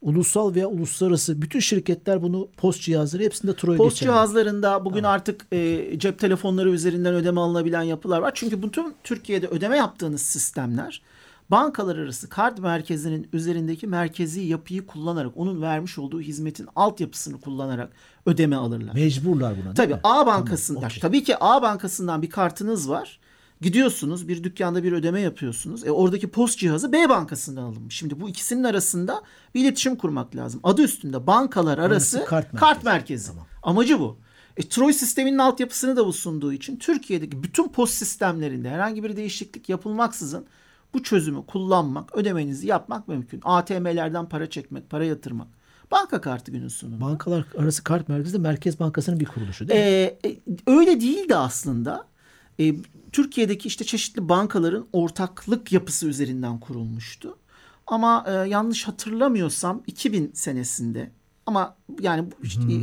ulusal 0.02 0.54
veya 0.54 0.66
uluslararası 0.66 1.42
bütün 1.42 1.60
şirketler 1.60 2.22
bunu 2.22 2.48
post 2.56 2.82
cihazları 2.82 3.22
hepsinde 3.22 3.56
Troy 3.56 3.76
Post 3.76 3.96
geçerli. 3.96 4.10
cihazlarında 4.10 4.84
bugün 4.84 5.02
artık 5.04 5.46
e, 5.52 5.98
cep 5.98 6.18
telefonları 6.18 6.70
üzerinden 6.70 7.14
ödeme 7.14 7.40
alınabilen 7.40 7.82
yapılar 7.82 8.20
var. 8.20 8.32
Çünkü 8.34 8.62
bütün 8.62 8.94
Türkiye'de 9.04 9.46
ödeme 9.46 9.76
yaptığınız 9.76 10.22
sistemler 10.22 11.02
bankalar 11.50 11.96
arası 11.96 12.28
kart 12.28 12.58
merkezinin 12.58 13.28
üzerindeki 13.32 13.86
merkezi 13.86 14.40
yapıyı 14.40 14.86
kullanarak 14.86 15.32
onun 15.36 15.62
vermiş 15.62 15.98
olduğu 15.98 16.20
hizmetin 16.20 16.68
altyapısını 16.76 17.40
kullanarak 17.40 17.92
ödeme 18.26 18.56
alırlar. 18.56 18.94
Mecburlar 18.94 19.54
buna 19.64 19.74
Tabii? 19.74 19.96
A 20.04 20.26
bankasından 20.26 20.80
Tamam, 20.80 20.90
okey. 20.90 21.00
tabii 21.00 21.24
ki 21.24 21.34
A 21.40 21.62
bankasından 21.62 22.22
bir 22.22 22.30
kartınız 22.30 22.90
var. 22.90 23.19
Gidiyorsunuz 23.60 24.28
bir 24.28 24.44
dükkanda 24.44 24.82
bir 24.82 24.92
ödeme 24.92 25.20
yapıyorsunuz. 25.20 25.86
E, 25.86 25.90
oradaki 25.90 26.30
post 26.30 26.58
cihazı 26.58 26.92
B 26.92 27.08
bankasından 27.08 27.62
alınmış. 27.62 27.96
Şimdi 27.96 28.20
bu 28.20 28.28
ikisinin 28.28 28.64
arasında 28.64 29.22
bir 29.54 29.60
iletişim 29.60 29.96
kurmak 29.96 30.36
lazım. 30.36 30.60
Adı 30.62 30.82
üstünde 30.82 31.26
bankalar 31.26 31.78
arası 31.78 32.24
kart 32.24 32.56
kart 32.56 32.84
merkezi. 32.84 33.30
merkezi. 33.30 33.50
Amacı 33.62 34.00
bu. 34.00 34.18
E, 34.56 34.68
Troy 34.68 34.92
sisteminin 34.92 35.38
altyapısını 35.38 35.96
da 35.96 36.06
bu 36.06 36.12
sunduğu 36.12 36.52
için 36.52 36.76
Türkiye'deki 36.76 37.42
bütün 37.42 37.68
post 37.68 37.94
sistemlerinde 37.94 38.70
herhangi 38.70 39.04
bir 39.04 39.16
değişiklik 39.16 39.68
yapılmaksızın 39.68 40.46
bu 40.94 41.02
çözümü 41.02 41.46
kullanmak, 41.46 42.16
ödemenizi 42.16 42.66
yapmak 42.66 43.08
mümkün. 43.08 43.40
ATM'lerden 43.44 44.28
para 44.28 44.50
çekmek, 44.50 44.90
para 44.90 45.04
yatırmak. 45.04 45.48
Banka 45.90 46.20
kartı 46.20 46.52
günün 46.52 46.68
sonunda. 46.68 47.00
Bankalar 47.00 47.44
arası 47.58 47.84
kart 47.84 48.08
merkezi 48.08 48.34
de 48.34 48.38
Merkez 48.38 48.80
Bankası'nın 48.80 49.20
bir 49.20 49.24
kuruluşu 49.24 49.68
değil 49.68 49.80
mi? 49.80 49.86
Ee, 49.86 50.38
öyle 50.66 51.00
değildi 51.00 51.36
aslında. 51.36 52.09
Ee, 52.58 52.74
Türkiye'deki 53.12 53.68
işte 53.68 53.84
çeşitli 53.84 54.28
bankaların 54.28 54.86
ortaklık 54.92 55.72
yapısı 55.72 56.08
üzerinden 56.08 56.60
kurulmuştu. 56.60 57.38
Ama 57.86 58.24
e, 58.28 58.32
yanlış 58.32 58.88
hatırlamıyorsam 58.88 59.82
2000 59.86 60.30
senesinde 60.34 61.10
ama 61.46 61.76
yani 62.00 62.28
işte, 62.42 62.62
e, 62.62 62.78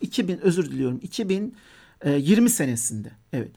2000 0.00 0.38
özür 0.38 0.70
diliyorum 0.70 1.00
2020 1.02 2.50
senesinde 2.50 3.10
evet. 3.32 3.52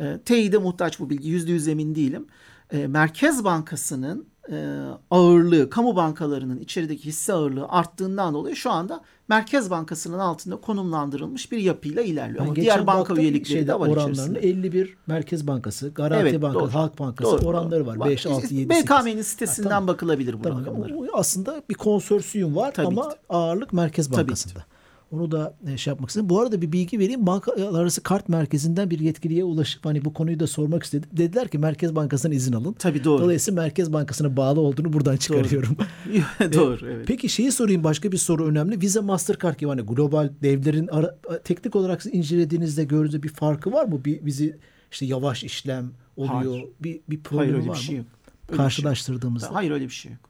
E, 0.00 0.18
teyide 0.24 0.58
muhtaç 0.58 1.00
bu 1.00 1.10
bilgi 1.10 1.28
yüzde 1.28 1.52
yüz 1.52 1.68
emin 1.68 1.94
değilim. 1.94 2.26
E, 2.70 2.86
Merkez 2.86 3.44
Bankası'nın 3.44 4.31
e, 4.50 4.78
ağırlığı, 5.10 5.70
kamu 5.70 5.96
bankalarının 5.96 6.58
içerideki 6.58 7.04
hisse 7.04 7.32
ağırlığı 7.32 7.68
arttığından 7.68 8.34
dolayı 8.34 8.56
şu 8.56 8.70
anda 8.70 9.00
Merkez 9.28 9.70
Bankası'nın 9.70 10.18
altında 10.18 10.56
konumlandırılmış 10.56 11.52
bir 11.52 11.58
yapıyla 11.58 12.02
ilerliyor. 12.02 12.44
Ama 12.44 12.56
diğer 12.56 12.86
banka 12.86 13.14
üyelikleri 13.14 13.48
şeyde 13.52 13.66
de 13.68 13.80
var 13.80 13.88
oranlarını 13.88 14.12
içerisinde. 14.12 14.38
51 14.38 14.96
Merkez 15.06 15.46
Bankası, 15.46 15.88
Garanti 15.88 16.28
Evet, 16.28 16.42
Bankası, 16.42 16.64
doğru. 16.64 16.74
Halk 16.74 16.98
Bankası 16.98 17.32
Doğru, 17.32 17.46
oranları 17.46 17.86
var. 17.86 17.98
doğru. 17.98 18.08
5, 18.08 18.26
6, 18.26 18.54
7, 18.54 18.74
8. 18.74 18.86
BKM'nin 18.86 19.22
sitesinden 19.22 19.68
Ha, 19.68 19.74
tamam. 19.74 19.88
bakılabilir 19.88 20.34
bu 20.38 20.42
Tamam. 20.42 20.60
rakamlara. 20.60 20.92
Aslında 21.12 21.62
bir 21.70 21.74
konsorsiyum 21.74 22.56
var 22.56 22.72
Tabii 22.74 22.86
ama 22.86 23.08
ki 23.08 23.16
ağırlık 23.28 23.72
Merkez 23.72 24.06
Tabii 24.06 24.16
ki. 24.16 24.20
Bankası'nda. 24.20 24.64
Onu 25.12 25.30
da 25.30 25.54
e, 25.72 25.76
şey 25.76 25.90
yapmak 25.90 26.10
istedim. 26.10 26.28
Bu 26.28 26.40
arada 26.40 26.62
bir 26.62 26.72
bilgi 26.72 26.98
vereyim. 26.98 27.26
Bankalar 27.26 27.80
arası 27.80 28.02
kart 28.02 28.28
merkezinden 28.28 28.90
bir 28.90 28.98
yetkiliye 29.00 29.44
ulaşıp 29.44 29.84
hani 29.84 30.04
bu 30.04 30.12
konuyu 30.12 30.40
da 30.40 30.46
sormak 30.46 30.82
istedim. 30.82 31.10
Dediler 31.12 31.48
ki 31.48 31.58
Merkez 31.58 31.94
Bankası'ndan 31.96 32.36
izin 32.36 32.52
alın. 32.52 32.72
Tabii 32.72 33.04
doğru. 33.04 33.22
Dolayısıyla 33.22 33.62
Merkez 33.62 33.92
Bankası'na 33.92 34.36
bağlı 34.36 34.60
olduğunu 34.60 34.92
buradan 34.92 35.16
çıkarıyorum. 35.16 35.76
doğru 36.54 36.86
evet. 36.90 37.06
Peki 37.06 37.28
şeyi 37.28 37.52
sorayım 37.52 37.84
başka 37.84 38.12
bir 38.12 38.16
soru 38.16 38.46
önemli. 38.46 38.80
Visa 38.80 39.02
Mastercard 39.02 39.58
gibi 39.58 39.68
hani 39.70 39.82
global 39.82 40.30
devlerin 40.42 40.86
ara- 40.88 41.18
teknik 41.44 41.76
olarak 41.76 42.06
incelediğinizde 42.12 42.84
gördüğünüzde 42.84 43.22
bir 43.22 43.28
farkı 43.28 43.72
var 43.72 43.84
mı? 43.84 44.04
Bir 44.04 44.26
bizi 44.26 44.56
işte 44.92 45.06
yavaş 45.06 45.44
işlem 45.44 45.90
oluyor. 46.16 46.52
Hayır. 46.52 46.64
Bir 46.80 46.92
bir 46.92 47.00
Hayır 47.08 47.22
problemi 47.22 47.52
öyle 47.52 47.58
var 47.58 47.64
bir 47.64 47.68
mı? 47.68 47.76
şey 47.76 47.96
yok. 47.96 48.06
Öyle 48.06 48.32
bir 48.32 48.46
şey 48.48 48.56
yok. 48.56 48.56
Karşılaştırdığımızda. 48.56 49.54
Hayır 49.54 49.70
öyle 49.70 49.84
bir 49.84 49.90
şey 49.90 50.12
yok. 50.12 50.20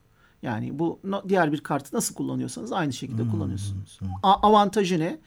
Yani 0.43 0.79
bu 0.79 0.99
diğer 1.29 1.51
bir 1.51 1.59
kartı 1.59 1.95
nasıl 1.95 2.15
kullanıyorsanız 2.15 2.71
aynı 2.71 2.85
Hmm, 2.87 2.93
şekilde 2.93 3.27
kullanıyorsunuz. 3.31 3.99
A- 4.23 4.47
avantajı 4.47 4.99
ne? 4.99 5.17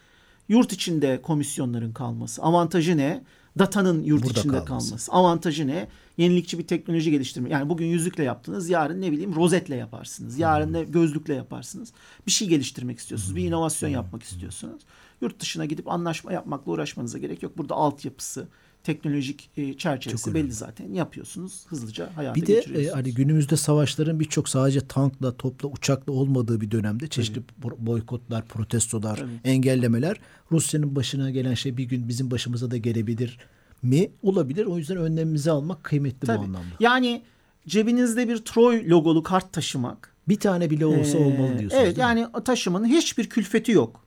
Yurt 0.48 0.72
içinde 0.72 1.22
komisyonların 1.22 1.92
kalması. 1.92 2.42
Avantajı 2.42 2.96
ne? 2.96 3.24
Datanın 3.58 4.02
yurt 4.04 4.24
Burada 4.24 4.40
içinde 4.40 4.52
kalması. 4.64 4.88
kalması. 4.88 5.12
Avantajı 5.12 5.66
ne? 5.66 5.88
Yenilikçi 6.16 6.58
bir 6.58 6.66
teknoloji 6.66 7.10
geliştirme. 7.10 7.50
Yani 7.50 7.68
bugün 7.68 7.86
yüzükle 7.86 8.22
yaptınız, 8.24 8.68
yarın 8.68 9.02
ne 9.02 9.12
bileyim 9.12 9.34
rozetle 9.36 9.76
yaparsınız. 9.76 10.38
Yarın 10.38 10.72
ne 10.72 10.84
gözlükle 10.84 11.34
yaparsınız. 11.34 11.92
Bir 12.26 12.32
şey 12.32 12.48
geliştirmek 12.48 12.98
istiyorsunuz, 12.98 13.36
bir 13.36 13.44
inovasyon 13.44 13.90
yapmak 13.90 14.22
istiyorsunuz. 14.22 14.82
Yurt 15.20 15.40
dışına 15.40 15.64
gidip 15.64 15.88
anlaşma 15.88 16.32
yapmakla 16.32 16.72
uğraşmanıza 16.72 17.18
gerek 17.18 17.42
yok. 17.42 17.58
Burada 17.58 17.74
altyapısı, 17.74 18.48
teknolojik 18.86 19.50
e, 19.56 19.74
çerçevesi 19.74 20.34
belli 20.34 20.52
zaten. 20.52 20.92
Yapıyorsunuz, 20.92 21.66
hızlıca 21.68 22.10
hayata 22.16 22.34
Bir 22.34 22.46
de 22.46 22.52
geçiriyorsunuz. 22.54 22.88
e, 22.92 22.94
hani 22.94 23.14
günümüzde 23.14 23.56
savaşların 23.56 24.20
birçok 24.20 24.48
sadece 24.48 24.80
tankla, 24.80 25.36
topla, 25.36 25.68
uçakla 25.68 26.12
olmadığı 26.12 26.60
bir 26.60 26.70
dönemde 26.70 27.08
çeşitli 27.08 27.42
bo- 27.62 27.74
boykotlar, 27.78 28.44
protestolar, 28.48 29.16
Tabii. 29.16 29.30
engellemeler 29.44 30.16
Rusya'nın 30.52 30.96
başına 30.96 31.30
gelen 31.30 31.54
şey 31.54 31.76
bir 31.76 31.84
gün 31.84 32.08
bizim 32.08 32.30
başımıza 32.30 32.70
da 32.70 32.76
gelebilir 32.76 33.38
mi? 33.82 34.10
Olabilir. 34.22 34.66
O 34.66 34.78
yüzden 34.78 34.96
önlemimizi 34.96 35.50
almak 35.50 35.84
kıymetli 35.84 36.26
Tabii. 36.26 36.38
bu 36.38 36.42
anlamda. 36.42 36.74
Yani 36.80 37.22
cebinizde 37.68 38.28
bir 38.28 38.36
Troy 38.38 38.88
logolu 38.90 39.22
kart 39.22 39.52
taşımak. 39.52 40.14
Bir 40.28 40.40
tane 40.40 40.70
bile 40.70 40.86
olsa 40.86 41.18
Ee, 41.18 41.24
olmalı 41.24 41.58
diyorsunuz. 41.58 41.82
Evet 41.84 41.98
yani 41.98 42.26
taşımanın 42.44 42.86
hiçbir 42.86 43.28
külfeti 43.28 43.72
yok. 43.72 44.05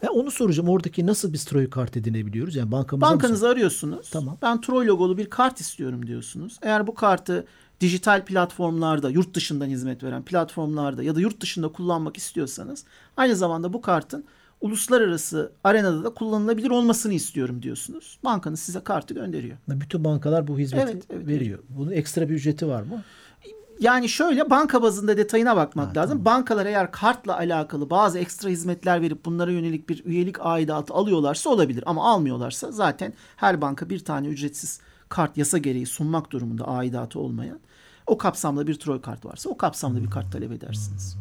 Ha, 0.00 0.08
onu 0.12 0.30
soracağım. 0.30 0.68
Oradaki 0.68 1.06
nasıl 1.06 1.32
biz 1.32 1.44
Troy 1.44 1.70
kart 1.70 1.96
edinebiliyoruz? 1.96 2.56
Yani 2.56 2.72
bankamıza 2.72 3.06
mı 3.06 3.12
Bankanızı 3.12 3.48
arıyorsunuz. 3.48 4.10
Tamam. 4.10 4.38
Ben 4.42 4.60
Troy 4.60 4.86
logolu 4.86 5.18
bir 5.18 5.30
kart 5.30 5.60
istiyorum 5.60 6.06
diyorsunuz. 6.06 6.58
Eğer 6.62 6.86
bu 6.86 6.94
kartı 6.94 7.46
dijital 7.80 8.24
platformlarda, 8.24 9.10
yurt 9.10 9.34
dışından 9.34 9.66
hizmet 9.66 10.02
veren 10.02 10.22
platformlarda 10.22 11.02
ya 11.02 11.14
da 11.14 11.20
yurt 11.20 11.40
dışında 11.40 11.68
kullanmak 11.68 12.16
istiyorsanız 12.16 12.84
aynı 13.16 13.36
zamanda 13.36 13.72
bu 13.72 13.80
kartın 13.80 14.24
uluslararası 14.60 15.52
arenada 15.64 16.04
da 16.04 16.14
kullanılabilir 16.14 16.70
olmasını 16.70 17.14
istiyorum 17.14 17.62
diyorsunuz. 17.62 18.18
Bankanız 18.24 18.60
size 18.60 18.80
kartı 18.80 19.14
gönderiyor. 19.14 19.56
Bütün 19.68 20.04
bankalar 20.04 20.46
bu 20.46 20.58
hizmeti 20.58 20.90
Evet, 20.92 21.04
evet, 21.10 21.26
veriyor. 21.26 21.58
Bunun 21.68 21.90
ekstra 21.90 22.28
bir 22.28 22.34
ücreti 22.34 22.68
var 22.68 22.82
mı? 22.82 23.02
Yani 23.80 24.08
şöyle 24.08 24.50
banka 24.50 24.82
bazında 24.82 25.16
detayına 25.16 25.56
bakmak 25.56 25.96
lazım. 25.96 26.24
Bankalar 26.24 26.66
eğer 26.66 26.92
kartla 26.92 27.36
alakalı 27.36 27.90
bazı 27.90 28.18
ekstra 28.18 28.48
hizmetler 28.48 29.02
verip 29.02 29.24
bunlara 29.24 29.50
yönelik 29.50 29.88
bir 29.88 30.04
üyelik 30.04 30.36
aidatı 30.40 30.94
alıyorlarsa 30.94 31.50
olabilir. 31.50 31.84
Ama 31.86 32.12
almıyorlarsa 32.12 32.72
zaten 32.72 33.12
her 33.36 33.60
banka 33.60 33.90
bir 33.90 33.98
tane 33.98 34.28
ücretsiz 34.28 34.80
kart 35.08 35.36
yasa 35.36 35.58
gereği 35.58 35.86
sunmak 35.86 36.30
durumunda 36.30 36.68
aidatı 36.68 37.18
olmayan. 37.20 37.60
O 38.06 38.18
kapsamda 38.18 38.66
bir 38.66 38.74
Troy 38.74 39.00
kart 39.00 39.24
varsa 39.24 39.50
o 39.50 39.56
kapsamda 39.56 40.02
bir 40.02 40.10
kart 40.10 40.32
talep 40.32 40.52
edersiniz. 40.52 41.16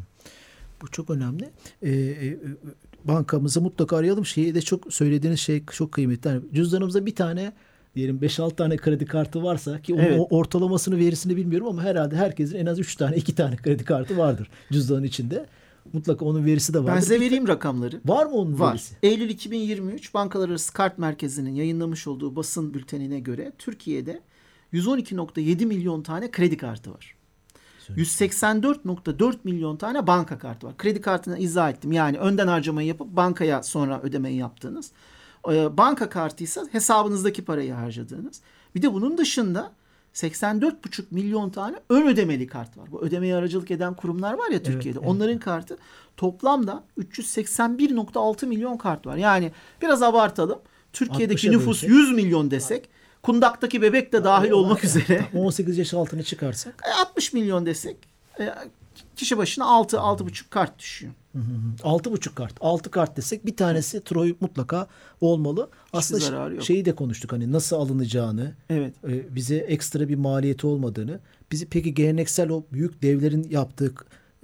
Bu 0.81 0.87
çok 0.87 1.09
önemli. 1.09 1.49
Ee, 1.81 1.91
e, 1.91 2.39
bankamızı 3.03 3.61
mutlaka 3.61 3.97
arayalım. 3.97 4.25
Şeyi 4.25 4.55
de 4.55 4.61
çok 4.61 4.93
söylediğiniz 4.93 5.39
şey 5.39 5.65
çok 5.65 5.91
kıymetli. 5.91 6.29
Yani 6.29 6.41
cüzdanımızda 6.53 7.05
bir 7.05 7.15
tane 7.15 7.53
diyelim 7.95 8.17
5-6 8.17 8.55
tane 8.55 8.77
kredi 8.77 9.05
kartı 9.05 9.43
varsa 9.43 9.81
ki 9.81 9.93
onun 9.93 10.01
Evet. 10.01 10.27
ortalamasını 10.29 10.97
verisini 10.97 11.35
bilmiyorum 11.37 11.67
ama 11.67 11.83
herhalde 11.83 12.15
herkesin 12.15 12.57
en 12.57 12.65
az 12.65 12.79
3 12.79 12.95
tane 12.95 13.15
2 13.15 13.35
tane 13.35 13.55
kredi 13.55 13.83
kartı 13.85 14.17
vardır 14.17 14.49
cüzdanın 14.71 15.03
içinde. 15.03 15.45
Mutlaka 15.93 16.25
onun 16.25 16.45
verisi 16.45 16.73
de 16.73 16.79
vardır. 16.79 16.91
Ben 16.95 16.99
size 16.99 17.19
vereyim 17.19 17.47
rakamları. 17.47 18.01
Var 18.05 18.25
mı 18.25 18.31
onun 18.31 18.59
Var. 18.59 18.71
verisi? 18.71 18.95
Eylül 19.03 19.29
2023 19.29 20.13
Bankalar 20.13 20.49
Arası 20.49 20.73
Kart 20.73 20.97
Merkezi'nin 20.97 21.55
yayınlamış 21.55 22.07
olduğu 22.07 22.35
basın 22.35 22.73
bültenine 22.73 23.19
göre 23.19 23.51
Türkiye'de 23.57 24.21
112.7 24.73 25.65
milyon 25.65 26.01
tane 26.01 26.31
kredi 26.31 26.57
kartı 26.57 26.91
var. 26.91 27.15
184.4 27.89 29.35
milyon 29.43 29.77
tane 29.77 30.07
banka 30.07 30.37
kartı 30.37 30.67
var. 30.67 30.77
Kredi 30.77 31.01
kartını 31.01 31.37
izah 31.37 31.69
ettim. 31.69 31.91
Yani 31.91 32.17
önden 32.17 32.47
harcamayı 32.47 32.87
yapıp 32.87 33.07
bankaya 33.15 33.63
sonra 33.63 34.01
ödemeyi 34.01 34.37
yaptığınız. 34.37 34.91
Ee, 35.51 35.77
Banka 35.77 36.09
kartı 36.09 36.43
ise 36.43 36.61
hesabınızdaki 36.71 37.45
parayı 37.45 37.73
harcadığınız. 37.73 38.41
Bir 38.75 38.81
de 38.81 38.93
bunun 38.93 39.17
dışında 39.17 39.71
84,5 40.13 41.03
milyon 41.11 41.49
tane 41.49 41.75
ön 41.89 42.07
ödemeli 42.07 42.47
kart 42.47 42.77
var. 42.77 42.91
Bu 42.91 43.01
ödemeye 43.01 43.35
aracılık 43.35 43.71
eden 43.71 43.93
kurumlar 43.93 44.33
var 44.33 44.49
ya 44.49 44.63
Türkiye'de. 44.63 44.99
evet. 44.99 45.09
Onların 45.09 45.39
kartı 45.39 45.77
toplamda 46.17 46.83
381.6 46.99 48.45
milyon 48.45 48.77
kart 48.77 49.05
var. 49.05 49.17
Yani 49.17 49.51
biraz 49.81 50.01
abartalım. 50.01 50.59
Türkiye'deki 50.93 51.47
60'a 51.47 51.51
nüfus 51.51 51.83
bölsek. 51.83 51.89
100 51.89 52.11
milyon 52.11 52.51
desek 52.51 52.89
kundaktaki 53.23 53.81
bebek 53.81 54.13
de 54.13 54.23
dahil 54.23 54.51
olmak 54.51 54.83
üzere 54.83 55.25
18 55.35 55.77
yaş 55.77 55.93
altını 55.93 56.23
çıkarsak 56.23 56.83
e, 56.87 57.01
60 57.01 57.33
milyon 57.33 57.65
desek 57.65 57.97
e, 58.39 58.53
kişi 59.15 59.37
başına 59.37 59.65
6 59.65 59.97
6,5 59.97 60.49
kart 60.49 60.79
düşüyor. 60.79 61.13
6,5 61.83 62.35
kart. 62.35 62.53
6 62.61 62.91
kart 62.91 63.17
desek 63.17 63.45
bir 63.45 63.55
tanesi 63.55 64.03
Troy 64.03 64.35
mutlaka 64.39 64.87
olmalı. 65.21 65.69
Aslında 65.93 66.19
zararı 66.21 66.53
yok. 66.55 66.63
şeyi 66.63 66.85
de 66.85 66.95
konuştuk 66.95 67.31
hani 67.31 67.51
nasıl 67.51 67.75
alınacağını, 67.75 68.53
Evet. 68.69 68.93
e, 69.07 69.35
bize 69.35 69.55
ekstra 69.55 70.09
bir 70.09 70.15
maliyeti 70.15 70.67
olmadığını. 70.67 71.19
Bizi 71.51 71.65
peki 71.65 71.93
geleneksel 71.93 72.49
o 72.49 72.63
büyük 72.73 73.01
devlerin 73.01 73.47
yaptığı 73.49 73.93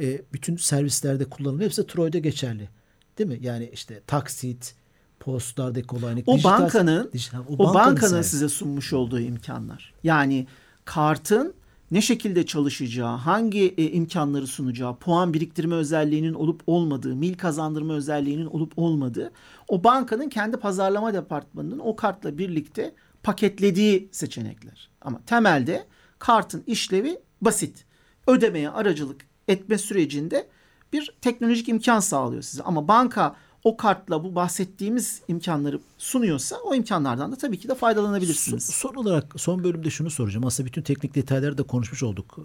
e, 0.02 0.22
bütün 0.34 0.58
servislerde 0.58 1.26
kullanılıyor. 1.26 1.66
Hepsi 1.66 1.88
Troy'da 1.88 2.18
geçerli. 2.18 2.70
Değil 3.18 3.30
mi? 3.30 3.38
Yani 3.42 3.70
işte 3.74 4.02
taksit, 4.08 4.76
postlardaki 5.20 5.88
kolaylık. 5.88 6.28
O 6.28 6.36
dijital- 6.38 6.44
bankanın 6.44 7.10
dijital- 7.14 7.44
o, 7.50 7.60
bankanın 7.60 7.74
bankanın 7.96 8.22
size 8.22 8.50
sunmuş 8.50 8.94
olduğu 8.94 9.20
imkanlar. 9.20 9.94
Yani 10.04 10.48
kartın 10.86 11.54
ne 11.92 12.02
şekilde 12.02 12.46
çalışacağı, 12.46 13.16
hangi 13.18 13.74
e, 13.78 13.92
imkanları 13.92 14.48
sunacağı, 14.48 14.96
puan 14.96 15.34
biriktirme 15.34 15.76
özelliğinin 15.76 16.34
olup 16.34 16.62
olmadığı, 16.68 17.16
mil 17.16 17.34
kazandırma 17.34 17.94
özelliğinin 17.94 18.46
olup 18.46 18.74
olmadığı, 18.76 19.32
o 19.68 19.84
bankanın 19.84 20.30
kendi 20.30 20.58
pazarlama 20.58 21.14
departmanının 21.14 21.80
o 21.80 21.96
kartla 21.96 22.38
birlikte 22.38 22.94
paketlediği 23.24 24.10
seçenekler. 24.12 24.90
Ama 25.02 25.22
temelde 25.26 25.86
kartın 26.20 26.64
işlevi 26.68 27.20
basit. 27.42 27.86
Ödemeye 28.28 28.70
aracılık 28.70 29.28
etme 29.48 29.78
sürecinde 29.78 30.48
bir 30.94 31.16
teknolojik 31.22 31.70
imkan 31.70 32.00
sağlıyor 32.00 32.42
size. 32.42 32.64
Ama 32.64 32.88
banka 32.88 33.36
o 33.64 33.78
kartla 33.78 34.24
bu 34.24 34.36
bahsettiğimiz 34.36 35.22
imkanları 35.28 35.80
sunuyorsa 35.98 36.58
o 36.66 36.76
imkanlardan 36.76 37.32
da 37.32 37.36
tabii 37.36 37.60
ki 37.60 37.68
de 37.68 37.76
faydalanabilirsiniz. 37.76 38.66
Son, 38.66 38.90
son 38.90 38.96
olarak 38.96 39.34
son 39.38 39.64
bölümde 39.64 39.90
şunu 39.90 40.10
soracağım. 40.10 40.46
Aslında 40.46 40.68
bütün 40.68 40.82
teknik 40.82 41.16
detayları 41.16 41.58
da 41.58 41.64
konuşmuş 41.64 42.04
olduk. 42.04 42.40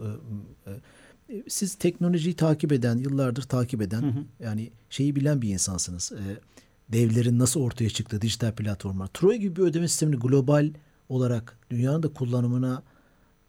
Ee, 0.66 0.70
e, 0.70 1.42
Siz 1.48 1.74
teknolojiyi 1.74 2.36
takip 2.36 2.72
eden, 2.72 2.96
yıllardır 2.96 3.42
takip 3.42 3.82
eden, 3.82 4.26
yani 4.40 4.70
şeyi 4.90 5.16
bilen 5.16 5.42
bir 5.42 5.48
insansınız. 5.48 6.12
Ee, 6.12 6.40
Devlerin 6.88 7.38
nasıl 7.38 7.60
ortaya 7.60 7.90
çıktığı 7.90 8.22
dijital 8.22 8.52
platformlar. 8.52 9.06
Troy 9.06 9.36
gibi 9.36 9.56
bir 9.56 9.62
ödeme 9.62 9.88
sistemini 9.88 10.20
global 10.20 10.70
olarak 11.08 11.58
dünyanın 11.70 12.02
da 12.02 12.12
kullanımına 12.12 12.82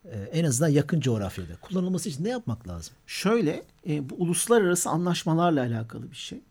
e, 0.05 0.19
en 0.19 0.43
azından 0.43 0.69
yakın 0.69 0.99
coğrafyada 0.99 1.55
kullanılması 1.61 2.09
için 2.09 2.23
ne 2.23 2.29
yapmak 2.29 2.67
lazım? 2.67 2.93
Şöyle 3.07 3.63
e, 3.89 4.09
bu 4.09 4.15
uluslararası 4.15 4.89
anlaşmalarla 4.89 5.61
alakalı 5.61 6.11
bir 6.11 6.15
şey. 6.15 6.41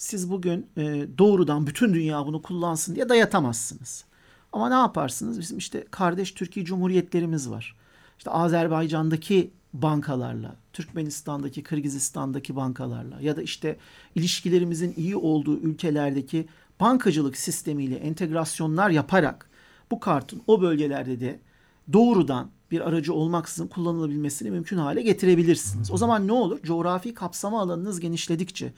Siz 0.00 0.30
bugün 0.30 0.66
e, 0.76 1.06
doğrudan 1.18 1.66
bütün 1.66 1.94
dünya 1.94 2.26
bunu 2.26 2.42
kullansın 2.42 2.94
diye 2.94 3.08
dayatamazsınız. 3.08 4.04
Ama 4.52 4.68
ne 4.68 4.74
yaparsınız? 4.74 5.40
Bizim 5.40 5.58
işte 5.58 5.84
kardeş 5.90 6.32
Türkiye 6.32 6.66
Cumhuriyetlerimiz 6.66 7.50
var. 7.50 7.76
İşte 8.18 8.30
Azerbaycan'daki 8.30 9.50
bankalarla, 9.72 10.56
Türkmenistan'daki, 10.72 11.62
Kırgızistan'daki 11.62 12.56
bankalarla 12.56 13.20
ya 13.20 13.36
da 13.36 13.42
işte 13.42 13.76
ilişkilerimizin 14.14 14.94
iyi 14.96 15.16
olduğu 15.16 15.58
ülkelerdeki 15.58 16.48
bankacılık 16.80 17.36
sistemiyle 17.36 17.96
entegrasyonlar 17.96 18.90
yaparak 18.90 19.50
bu 19.90 20.00
kartın 20.00 20.42
o 20.46 20.62
bölgelerde 20.62 21.20
de 21.20 21.40
doğrudan 21.92 22.50
bir 22.70 22.80
aracı 22.80 23.14
olmaksızın 23.14 23.66
kullanılabilmesini 23.66 24.50
mümkün 24.50 24.76
hale 24.76 25.02
getirebilirsiniz. 25.02 25.90
O 25.90 25.96
zaman 25.96 26.26
ne 26.26 26.32
olur? 26.32 26.62
Coğrafi 26.62 27.14
kapsama 27.14 27.60
alanınız 27.60 28.00
genişledikçe, 28.00 28.72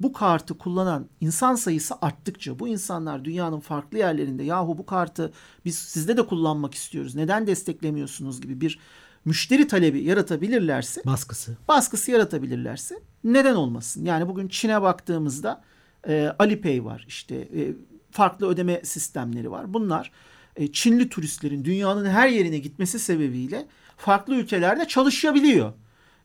bu 0.00 0.12
kartı 0.12 0.58
kullanan 0.58 1.08
insan 1.20 1.54
sayısı 1.54 1.94
arttıkça, 2.02 2.58
bu 2.58 2.68
insanlar 2.68 3.24
dünyanın 3.24 3.60
farklı 3.60 3.98
yerlerinde 3.98 4.42
yahu 4.42 4.78
bu 4.78 4.86
kartı 4.86 5.32
biz 5.64 5.78
sizde 5.78 6.16
de 6.16 6.26
kullanmak 6.26 6.74
istiyoruz, 6.74 7.14
neden 7.14 7.46
desteklemiyorsunuz 7.46 8.40
gibi 8.40 8.60
bir 8.60 8.78
müşteri 9.24 9.68
talebi 9.68 10.02
yaratabilirlerse, 10.04 11.00
Baskısı. 11.06 11.56
baskısı 11.68 12.10
yaratabilirlerse 12.10 13.00
neden 13.24 13.54
olmasın? 13.54 14.04
Yani 14.04 14.28
bugün 14.28 14.48
Çin'e 14.48 14.82
baktığımızda 14.82 15.62
e, 16.08 16.32
Alipay 16.38 16.84
var 16.84 17.04
işte 17.08 17.34
e, 17.36 17.72
farklı 18.10 18.48
ödeme 18.48 18.80
sistemleri 18.84 19.50
var. 19.50 19.74
Bunlar 19.74 20.12
e, 20.56 20.72
Çinli 20.72 21.08
turistlerin 21.08 21.64
dünyanın 21.64 22.06
her 22.06 22.28
yerine 22.28 22.58
gitmesi 22.58 22.98
sebebiyle 22.98 23.66
farklı 23.96 24.34
ülkelerde 24.34 24.88
çalışabiliyor. 24.88 25.72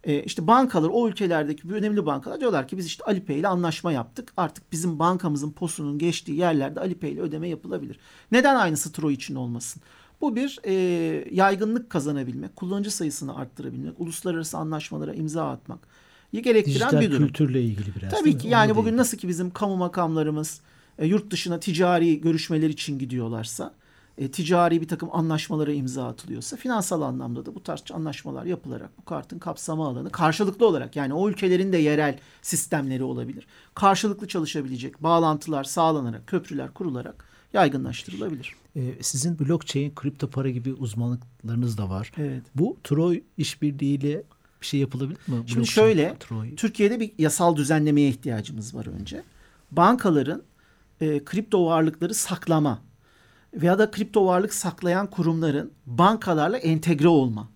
E, 0.04 0.24
işte 0.24 0.48
bankalar 0.48 0.90
o 0.94 1.08
ülkelerdeki 1.10 1.70
bir 1.70 1.76
önemli 1.76 2.06
bankalar 2.06 2.40
diyorlar 2.40 2.68
ki 2.68 2.78
biz 2.78 2.86
işte 2.86 3.04
Alipay 3.04 3.40
ile 3.40 3.48
anlaşma 3.48 3.92
yaptık. 3.92 4.34
Artık 4.38 4.72
bizim 4.72 5.00
bankamızın 5.00 5.52
posunun 5.52 5.98
geçtiği 5.98 6.38
yerlerde 6.38 6.80
Alipay 6.80 7.12
ile 7.12 7.22
ödeme 7.22 7.50
yapılabilir. 7.50 8.00
Neden 8.32 8.56
aynısı 8.56 8.92
Troy 8.92 9.14
için 9.14 9.36
olmasın? 9.36 9.82
Bu 10.22 10.36
bir 10.36 10.60
e, 10.64 10.74
yaygınlık 11.32 11.90
kazanabilmek, 11.90 12.56
kullanıcı 12.56 12.92
sayısını 12.92 13.38
arttırabilmek, 13.38 14.00
uluslararası 14.00 14.58
anlaşmalara 14.58 15.14
imza 15.14 15.50
atmak 15.50 15.80
gerektiren 16.42 16.76
Dijital 16.76 17.02
bir 17.02 17.12
durum. 17.12 17.28
kültürle 17.28 17.62
ilgili 17.62 17.96
biraz. 17.96 18.12
Tabii 18.12 18.38
ki 18.38 18.48
yani 18.48 18.72
Onu 18.72 18.78
bugün 18.78 18.92
değil. 18.92 18.98
nasıl 18.98 19.18
ki 19.18 19.28
bizim 19.28 19.52
kamu 19.52 19.76
makamlarımız 19.78 20.62
e, 21.00 21.08
yurt 21.08 21.32
dışına 21.32 21.60
ticari 21.60 22.22
görüşmeler 22.22 22.70
için 22.70 23.00
gidiyorlarsa, 23.00 23.74
e, 24.18 24.32
ticari 24.32 24.82
bir 24.82 24.88
takım 24.88 25.10
anlaşmalara 25.12 25.74
imza 25.74 26.08
atılıyorsa, 26.08 26.58
finansal 26.58 27.02
anlamda 27.02 27.46
da 27.46 27.56
bu 27.56 27.64
tarz 27.64 27.84
anlaşmalar 27.94 28.46
yapılarak 28.46 28.90
bu 28.98 29.06
kartın 29.06 29.40
kapsama 29.40 29.88
alanı 29.88 30.10
karşılıklı 30.10 30.68
olarak 30.68 30.96
yani 30.96 31.14
o 31.14 31.30
ülkelerin 31.30 31.74
de 31.74 31.78
yerel 31.78 32.20
sistemleri 32.42 33.04
olabilir. 33.04 33.48
Karşılıklı 33.76 34.28
çalışabilecek 34.28 35.04
bağlantılar 35.04 35.64
sağlanarak, 35.64 36.28
köprüler 36.28 36.74
kurularak 36.74 37.26
yaygınlaştırılabilir. 37.54 38.56
Ee, 38.76 38.82
sizin 39.02 39.40
blockchain, 39.40 39.96
kripto 39.96 40.30
para 40.30 40.50
gibi 40.50 40.74
uzmanlıklarınız 40.74 41.78
da 41.78 41.90
var. 41.90 42.12
Evet. 42.18 42.44
Bu 42.56 42.78
Troy 42.84 43.24
işbirliğiyle 43.38 44.24
bir 44.62 44.66
şey 44.66 44.80
yapılabilir 44.80 45.18
mi? 45.18 45.18
Şimdi 45.28 45.40
Blockchain, 45.42 45.64
şöyle, 45.64 46.18
Troy. 46.20 46.56
Türkiye'de 46.56 47.00
bir 47.00 47.12
yasal 47.18 47.56
düzenlemeye 47.56 48.10
ihtiyacımız 48.10 48.76
var 48.76 48.86
önce. 48.86 49.24
Bankaların 49.72 50.44
e, 51.02 51.26
kripto 51.26 51.66
varlıkları 51.66 52.14
saklama 52.14 52.82
veya 53.54 53.80
da 53.80 53.92
kripto 53.92 54.26
varlık 54.26 54.54
saklayan 54.54 55.10
kurumların 55.10 55.72
bankalarla 55.86 56.58
entegre 56.58 57.08
olma. 57.08 57.50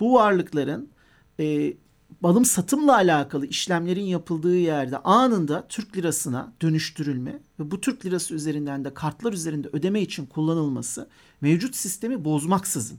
Bu 0.00 0.14
varlıkların 0.14 0.88
e, 1.40 1.74
alım 2.22 2.44
satımla 2.44 2.94
alakalı 2.94 3.46
işlemlerin 3.46 4.04
yapıldığı 4.04 4.56
yerde 4.56 4.98
anında 4.98 5.66
Türk 5.68 5.96
lirasına 5.96 6.52
dönüştürülme 6.62 7.40
ve 7.60 7.70
bu 7.70 7.80
Türk 7.80 8.06
lirası 8.06 8.34
üzerinden 8.34 8.84
de 8.84 8.94
kartlar 8.94 9.32
üzerinde 9.32 9.68
ödeme 9.72 10.00
için 10.00 10.26
kullanılması 10.26 11.08
mevcut 11.40 11.76
sistemi 11.76 12.24
bozmaksızın 12.24 12.98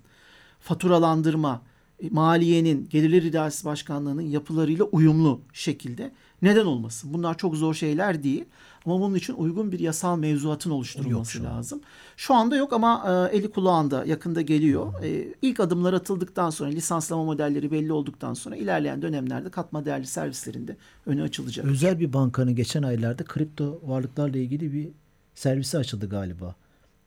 faturalandırma, 0.60 1.62
e, 2.00 2.10
maliyenin, 2.10 2.90
gelirler 2.90 3.22
idaresi 3.22 3.66
başkanlığının 3.66 4.22
yapılarıyla 4.22 4.86
uyumlu 4.86 5.42
şekilde 5.54 6.12
Neden 6.42 6.66
olmasın? 6.66 7.14
Bunlar 7.14 7.38
çok 7.38 7.56
zor 7.56 7.74
şeyler 7.74 8.24
değil. 8.24 8.46
Ama 8.86 9.00
bunun 9.00 9.16
için 9.16 9.34
uygun 9.34 9.72
bir 9.72 9.80
yasal 9.80 10.18
mevzuatın 10.18 10.70
oluşturulması 10.70 11.38
Yok 11.38 11.48
şu 11.50 11.56
lazım. 11.56 11.82
Şu 12.18 12.34
anda 12.34 12.56
yok 12.56 12.74
ama 12.74 13.30
e, 13.32 13.38
eli 13.38 13.52
kulağında 13.52 14.06
yakında 14.06 14.42
geliyor. 14.42 15.04
E, 15.04 15.34
ilk 15.42 15.60
adımlar 15.60 15.94
atıldıktan 15.94 16.50
sonra 16.50 16.70
lisanslama 16.70 17.24
modelleri 17.24 17.72
belli 17.72 17.94
olduktan 17.94 18.34
sonra 18.34 18.56
ilerleyen 18.56 19.02
dönemlerde 19.02 19.50
katma 19.50 19.86
değerli 19.86 20.08
servislerinde 20.08 20.78
önü 21.06 21.22
açılacak. 21.22 21.66
Özel 21.66 22.00
bir 22.00 22.14
bankanın 22.14 22.56
geçen 22.56 22.84
aylarda 22.84 23.24
kripto 23.24 23.82
varlıklarla 23.86 24.38
ilgili 24.38 24.74
bir 24.74 24.90
servisi 25.36 25.78
açıldı 25.78 26.10
galiba. 26.10 26.56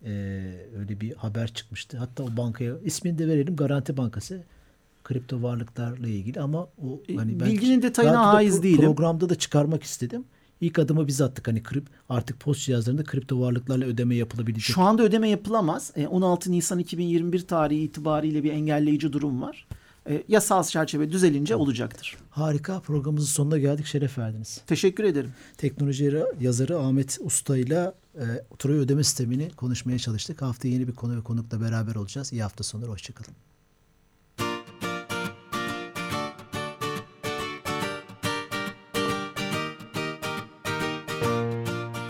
Ee, 0.05 0.11
öyle 0.79 1.01
bir 1.01 1.14
haber 1.14 1.49
çıkmıştı. 1.55 1.99
Hatta 1.99 2.23
o 2.23 2.37
bankaya 2.37 2.79
ismini 2.85 3.18
de 3.18 3.29
verelim 3.29 3.57
Garanti 3.57 3.97
Bankası 3.97 4.42
kripto 5.04 5.42
varlıklarla 5.42 6.08
ilgili 6.08 6.40
ama 6.40 6.58
o 6.62 7.02
E, 7.08 7.14
hani 7.16 7.40
ben 7.40 7.46
bilginin 7.46 7.82
detayına 7.82 8.26
haiz 8.26 8.56
pro- 8.58 8.62
değilim. 8.62 8.80
Programda 8.80 9.28
da 9.28 9.34
çıkarmak 9.34 9.82
istedim. 9.82 10.24
İlk 10.60 10.78
adımı 10.78 11.06
biz 11.06 11.20
attık 11.20 11.48
hani 11.48 11.62
krip 11.62 11.86
artık 12.08 12.40
post 12.40 12.60
cihazlarında 12.66 13.04
kripto 13.04 13.40
varlıklarla 13.40 13.84
ödeme 13.84 14.14
yapılabilecek. 14.14 14.74
Şu 14.74 14.82
anda 14.82 15.02
ödeme 15.02 15.28
yapılamaz. 15.28 15.92
E, 15.96 16.06
16 16.06 16.52
Nisan 16.52 16.78
2021 16.78 17.40
tarihi 17.46 17.80
itibariyle 17.82 18.44
bir 18.44 18.52
engelleyici 18.52 19.12
durum 19.12 19.42
var. 19.42 19.66
E, 20.08 20.22
yasal 20.28 20.64
çerçeve 20.64 21.10
düzelince 21.12 21.56
olacaktır. 21.56 22.16
Harika 22.30 22.80
programımızın 22.80 23.26
sonuna 23.26 23.58
geldik. 23.58 23.86
Şeref 23.86 24.18
verdiniz. 24.18 24.60
Teşekkür 24.66 25.04
ederim. 25.04 25.30
Teknoloji 25.58 26.22
yazarı 26.40 26.78
Ahmet 26.78 27.18
Usta 27.20 27.56
ile 27.56 27.92
e, 28.14 28.24
Troy 28.58 28.78
ödeme 28.78 29.04
sistemini 29.04 29.50
konuşmaya 29.50 29.98
çalıştık. 29.98 30.42
Haftaya 30.42 30.74
yeni 30.74 30.88
bir 30.88 30.92
konu 30.92 31.16
ve 31.16 31.20
konukla 31.20 31.60
beraber 31.60 31.94
olacağız. 31.94 32.32
İyi 32.32 32.42
hafta 32.42 32.64
sonları. 32.64 32.90
Hoşçakalın. 32.90 33.34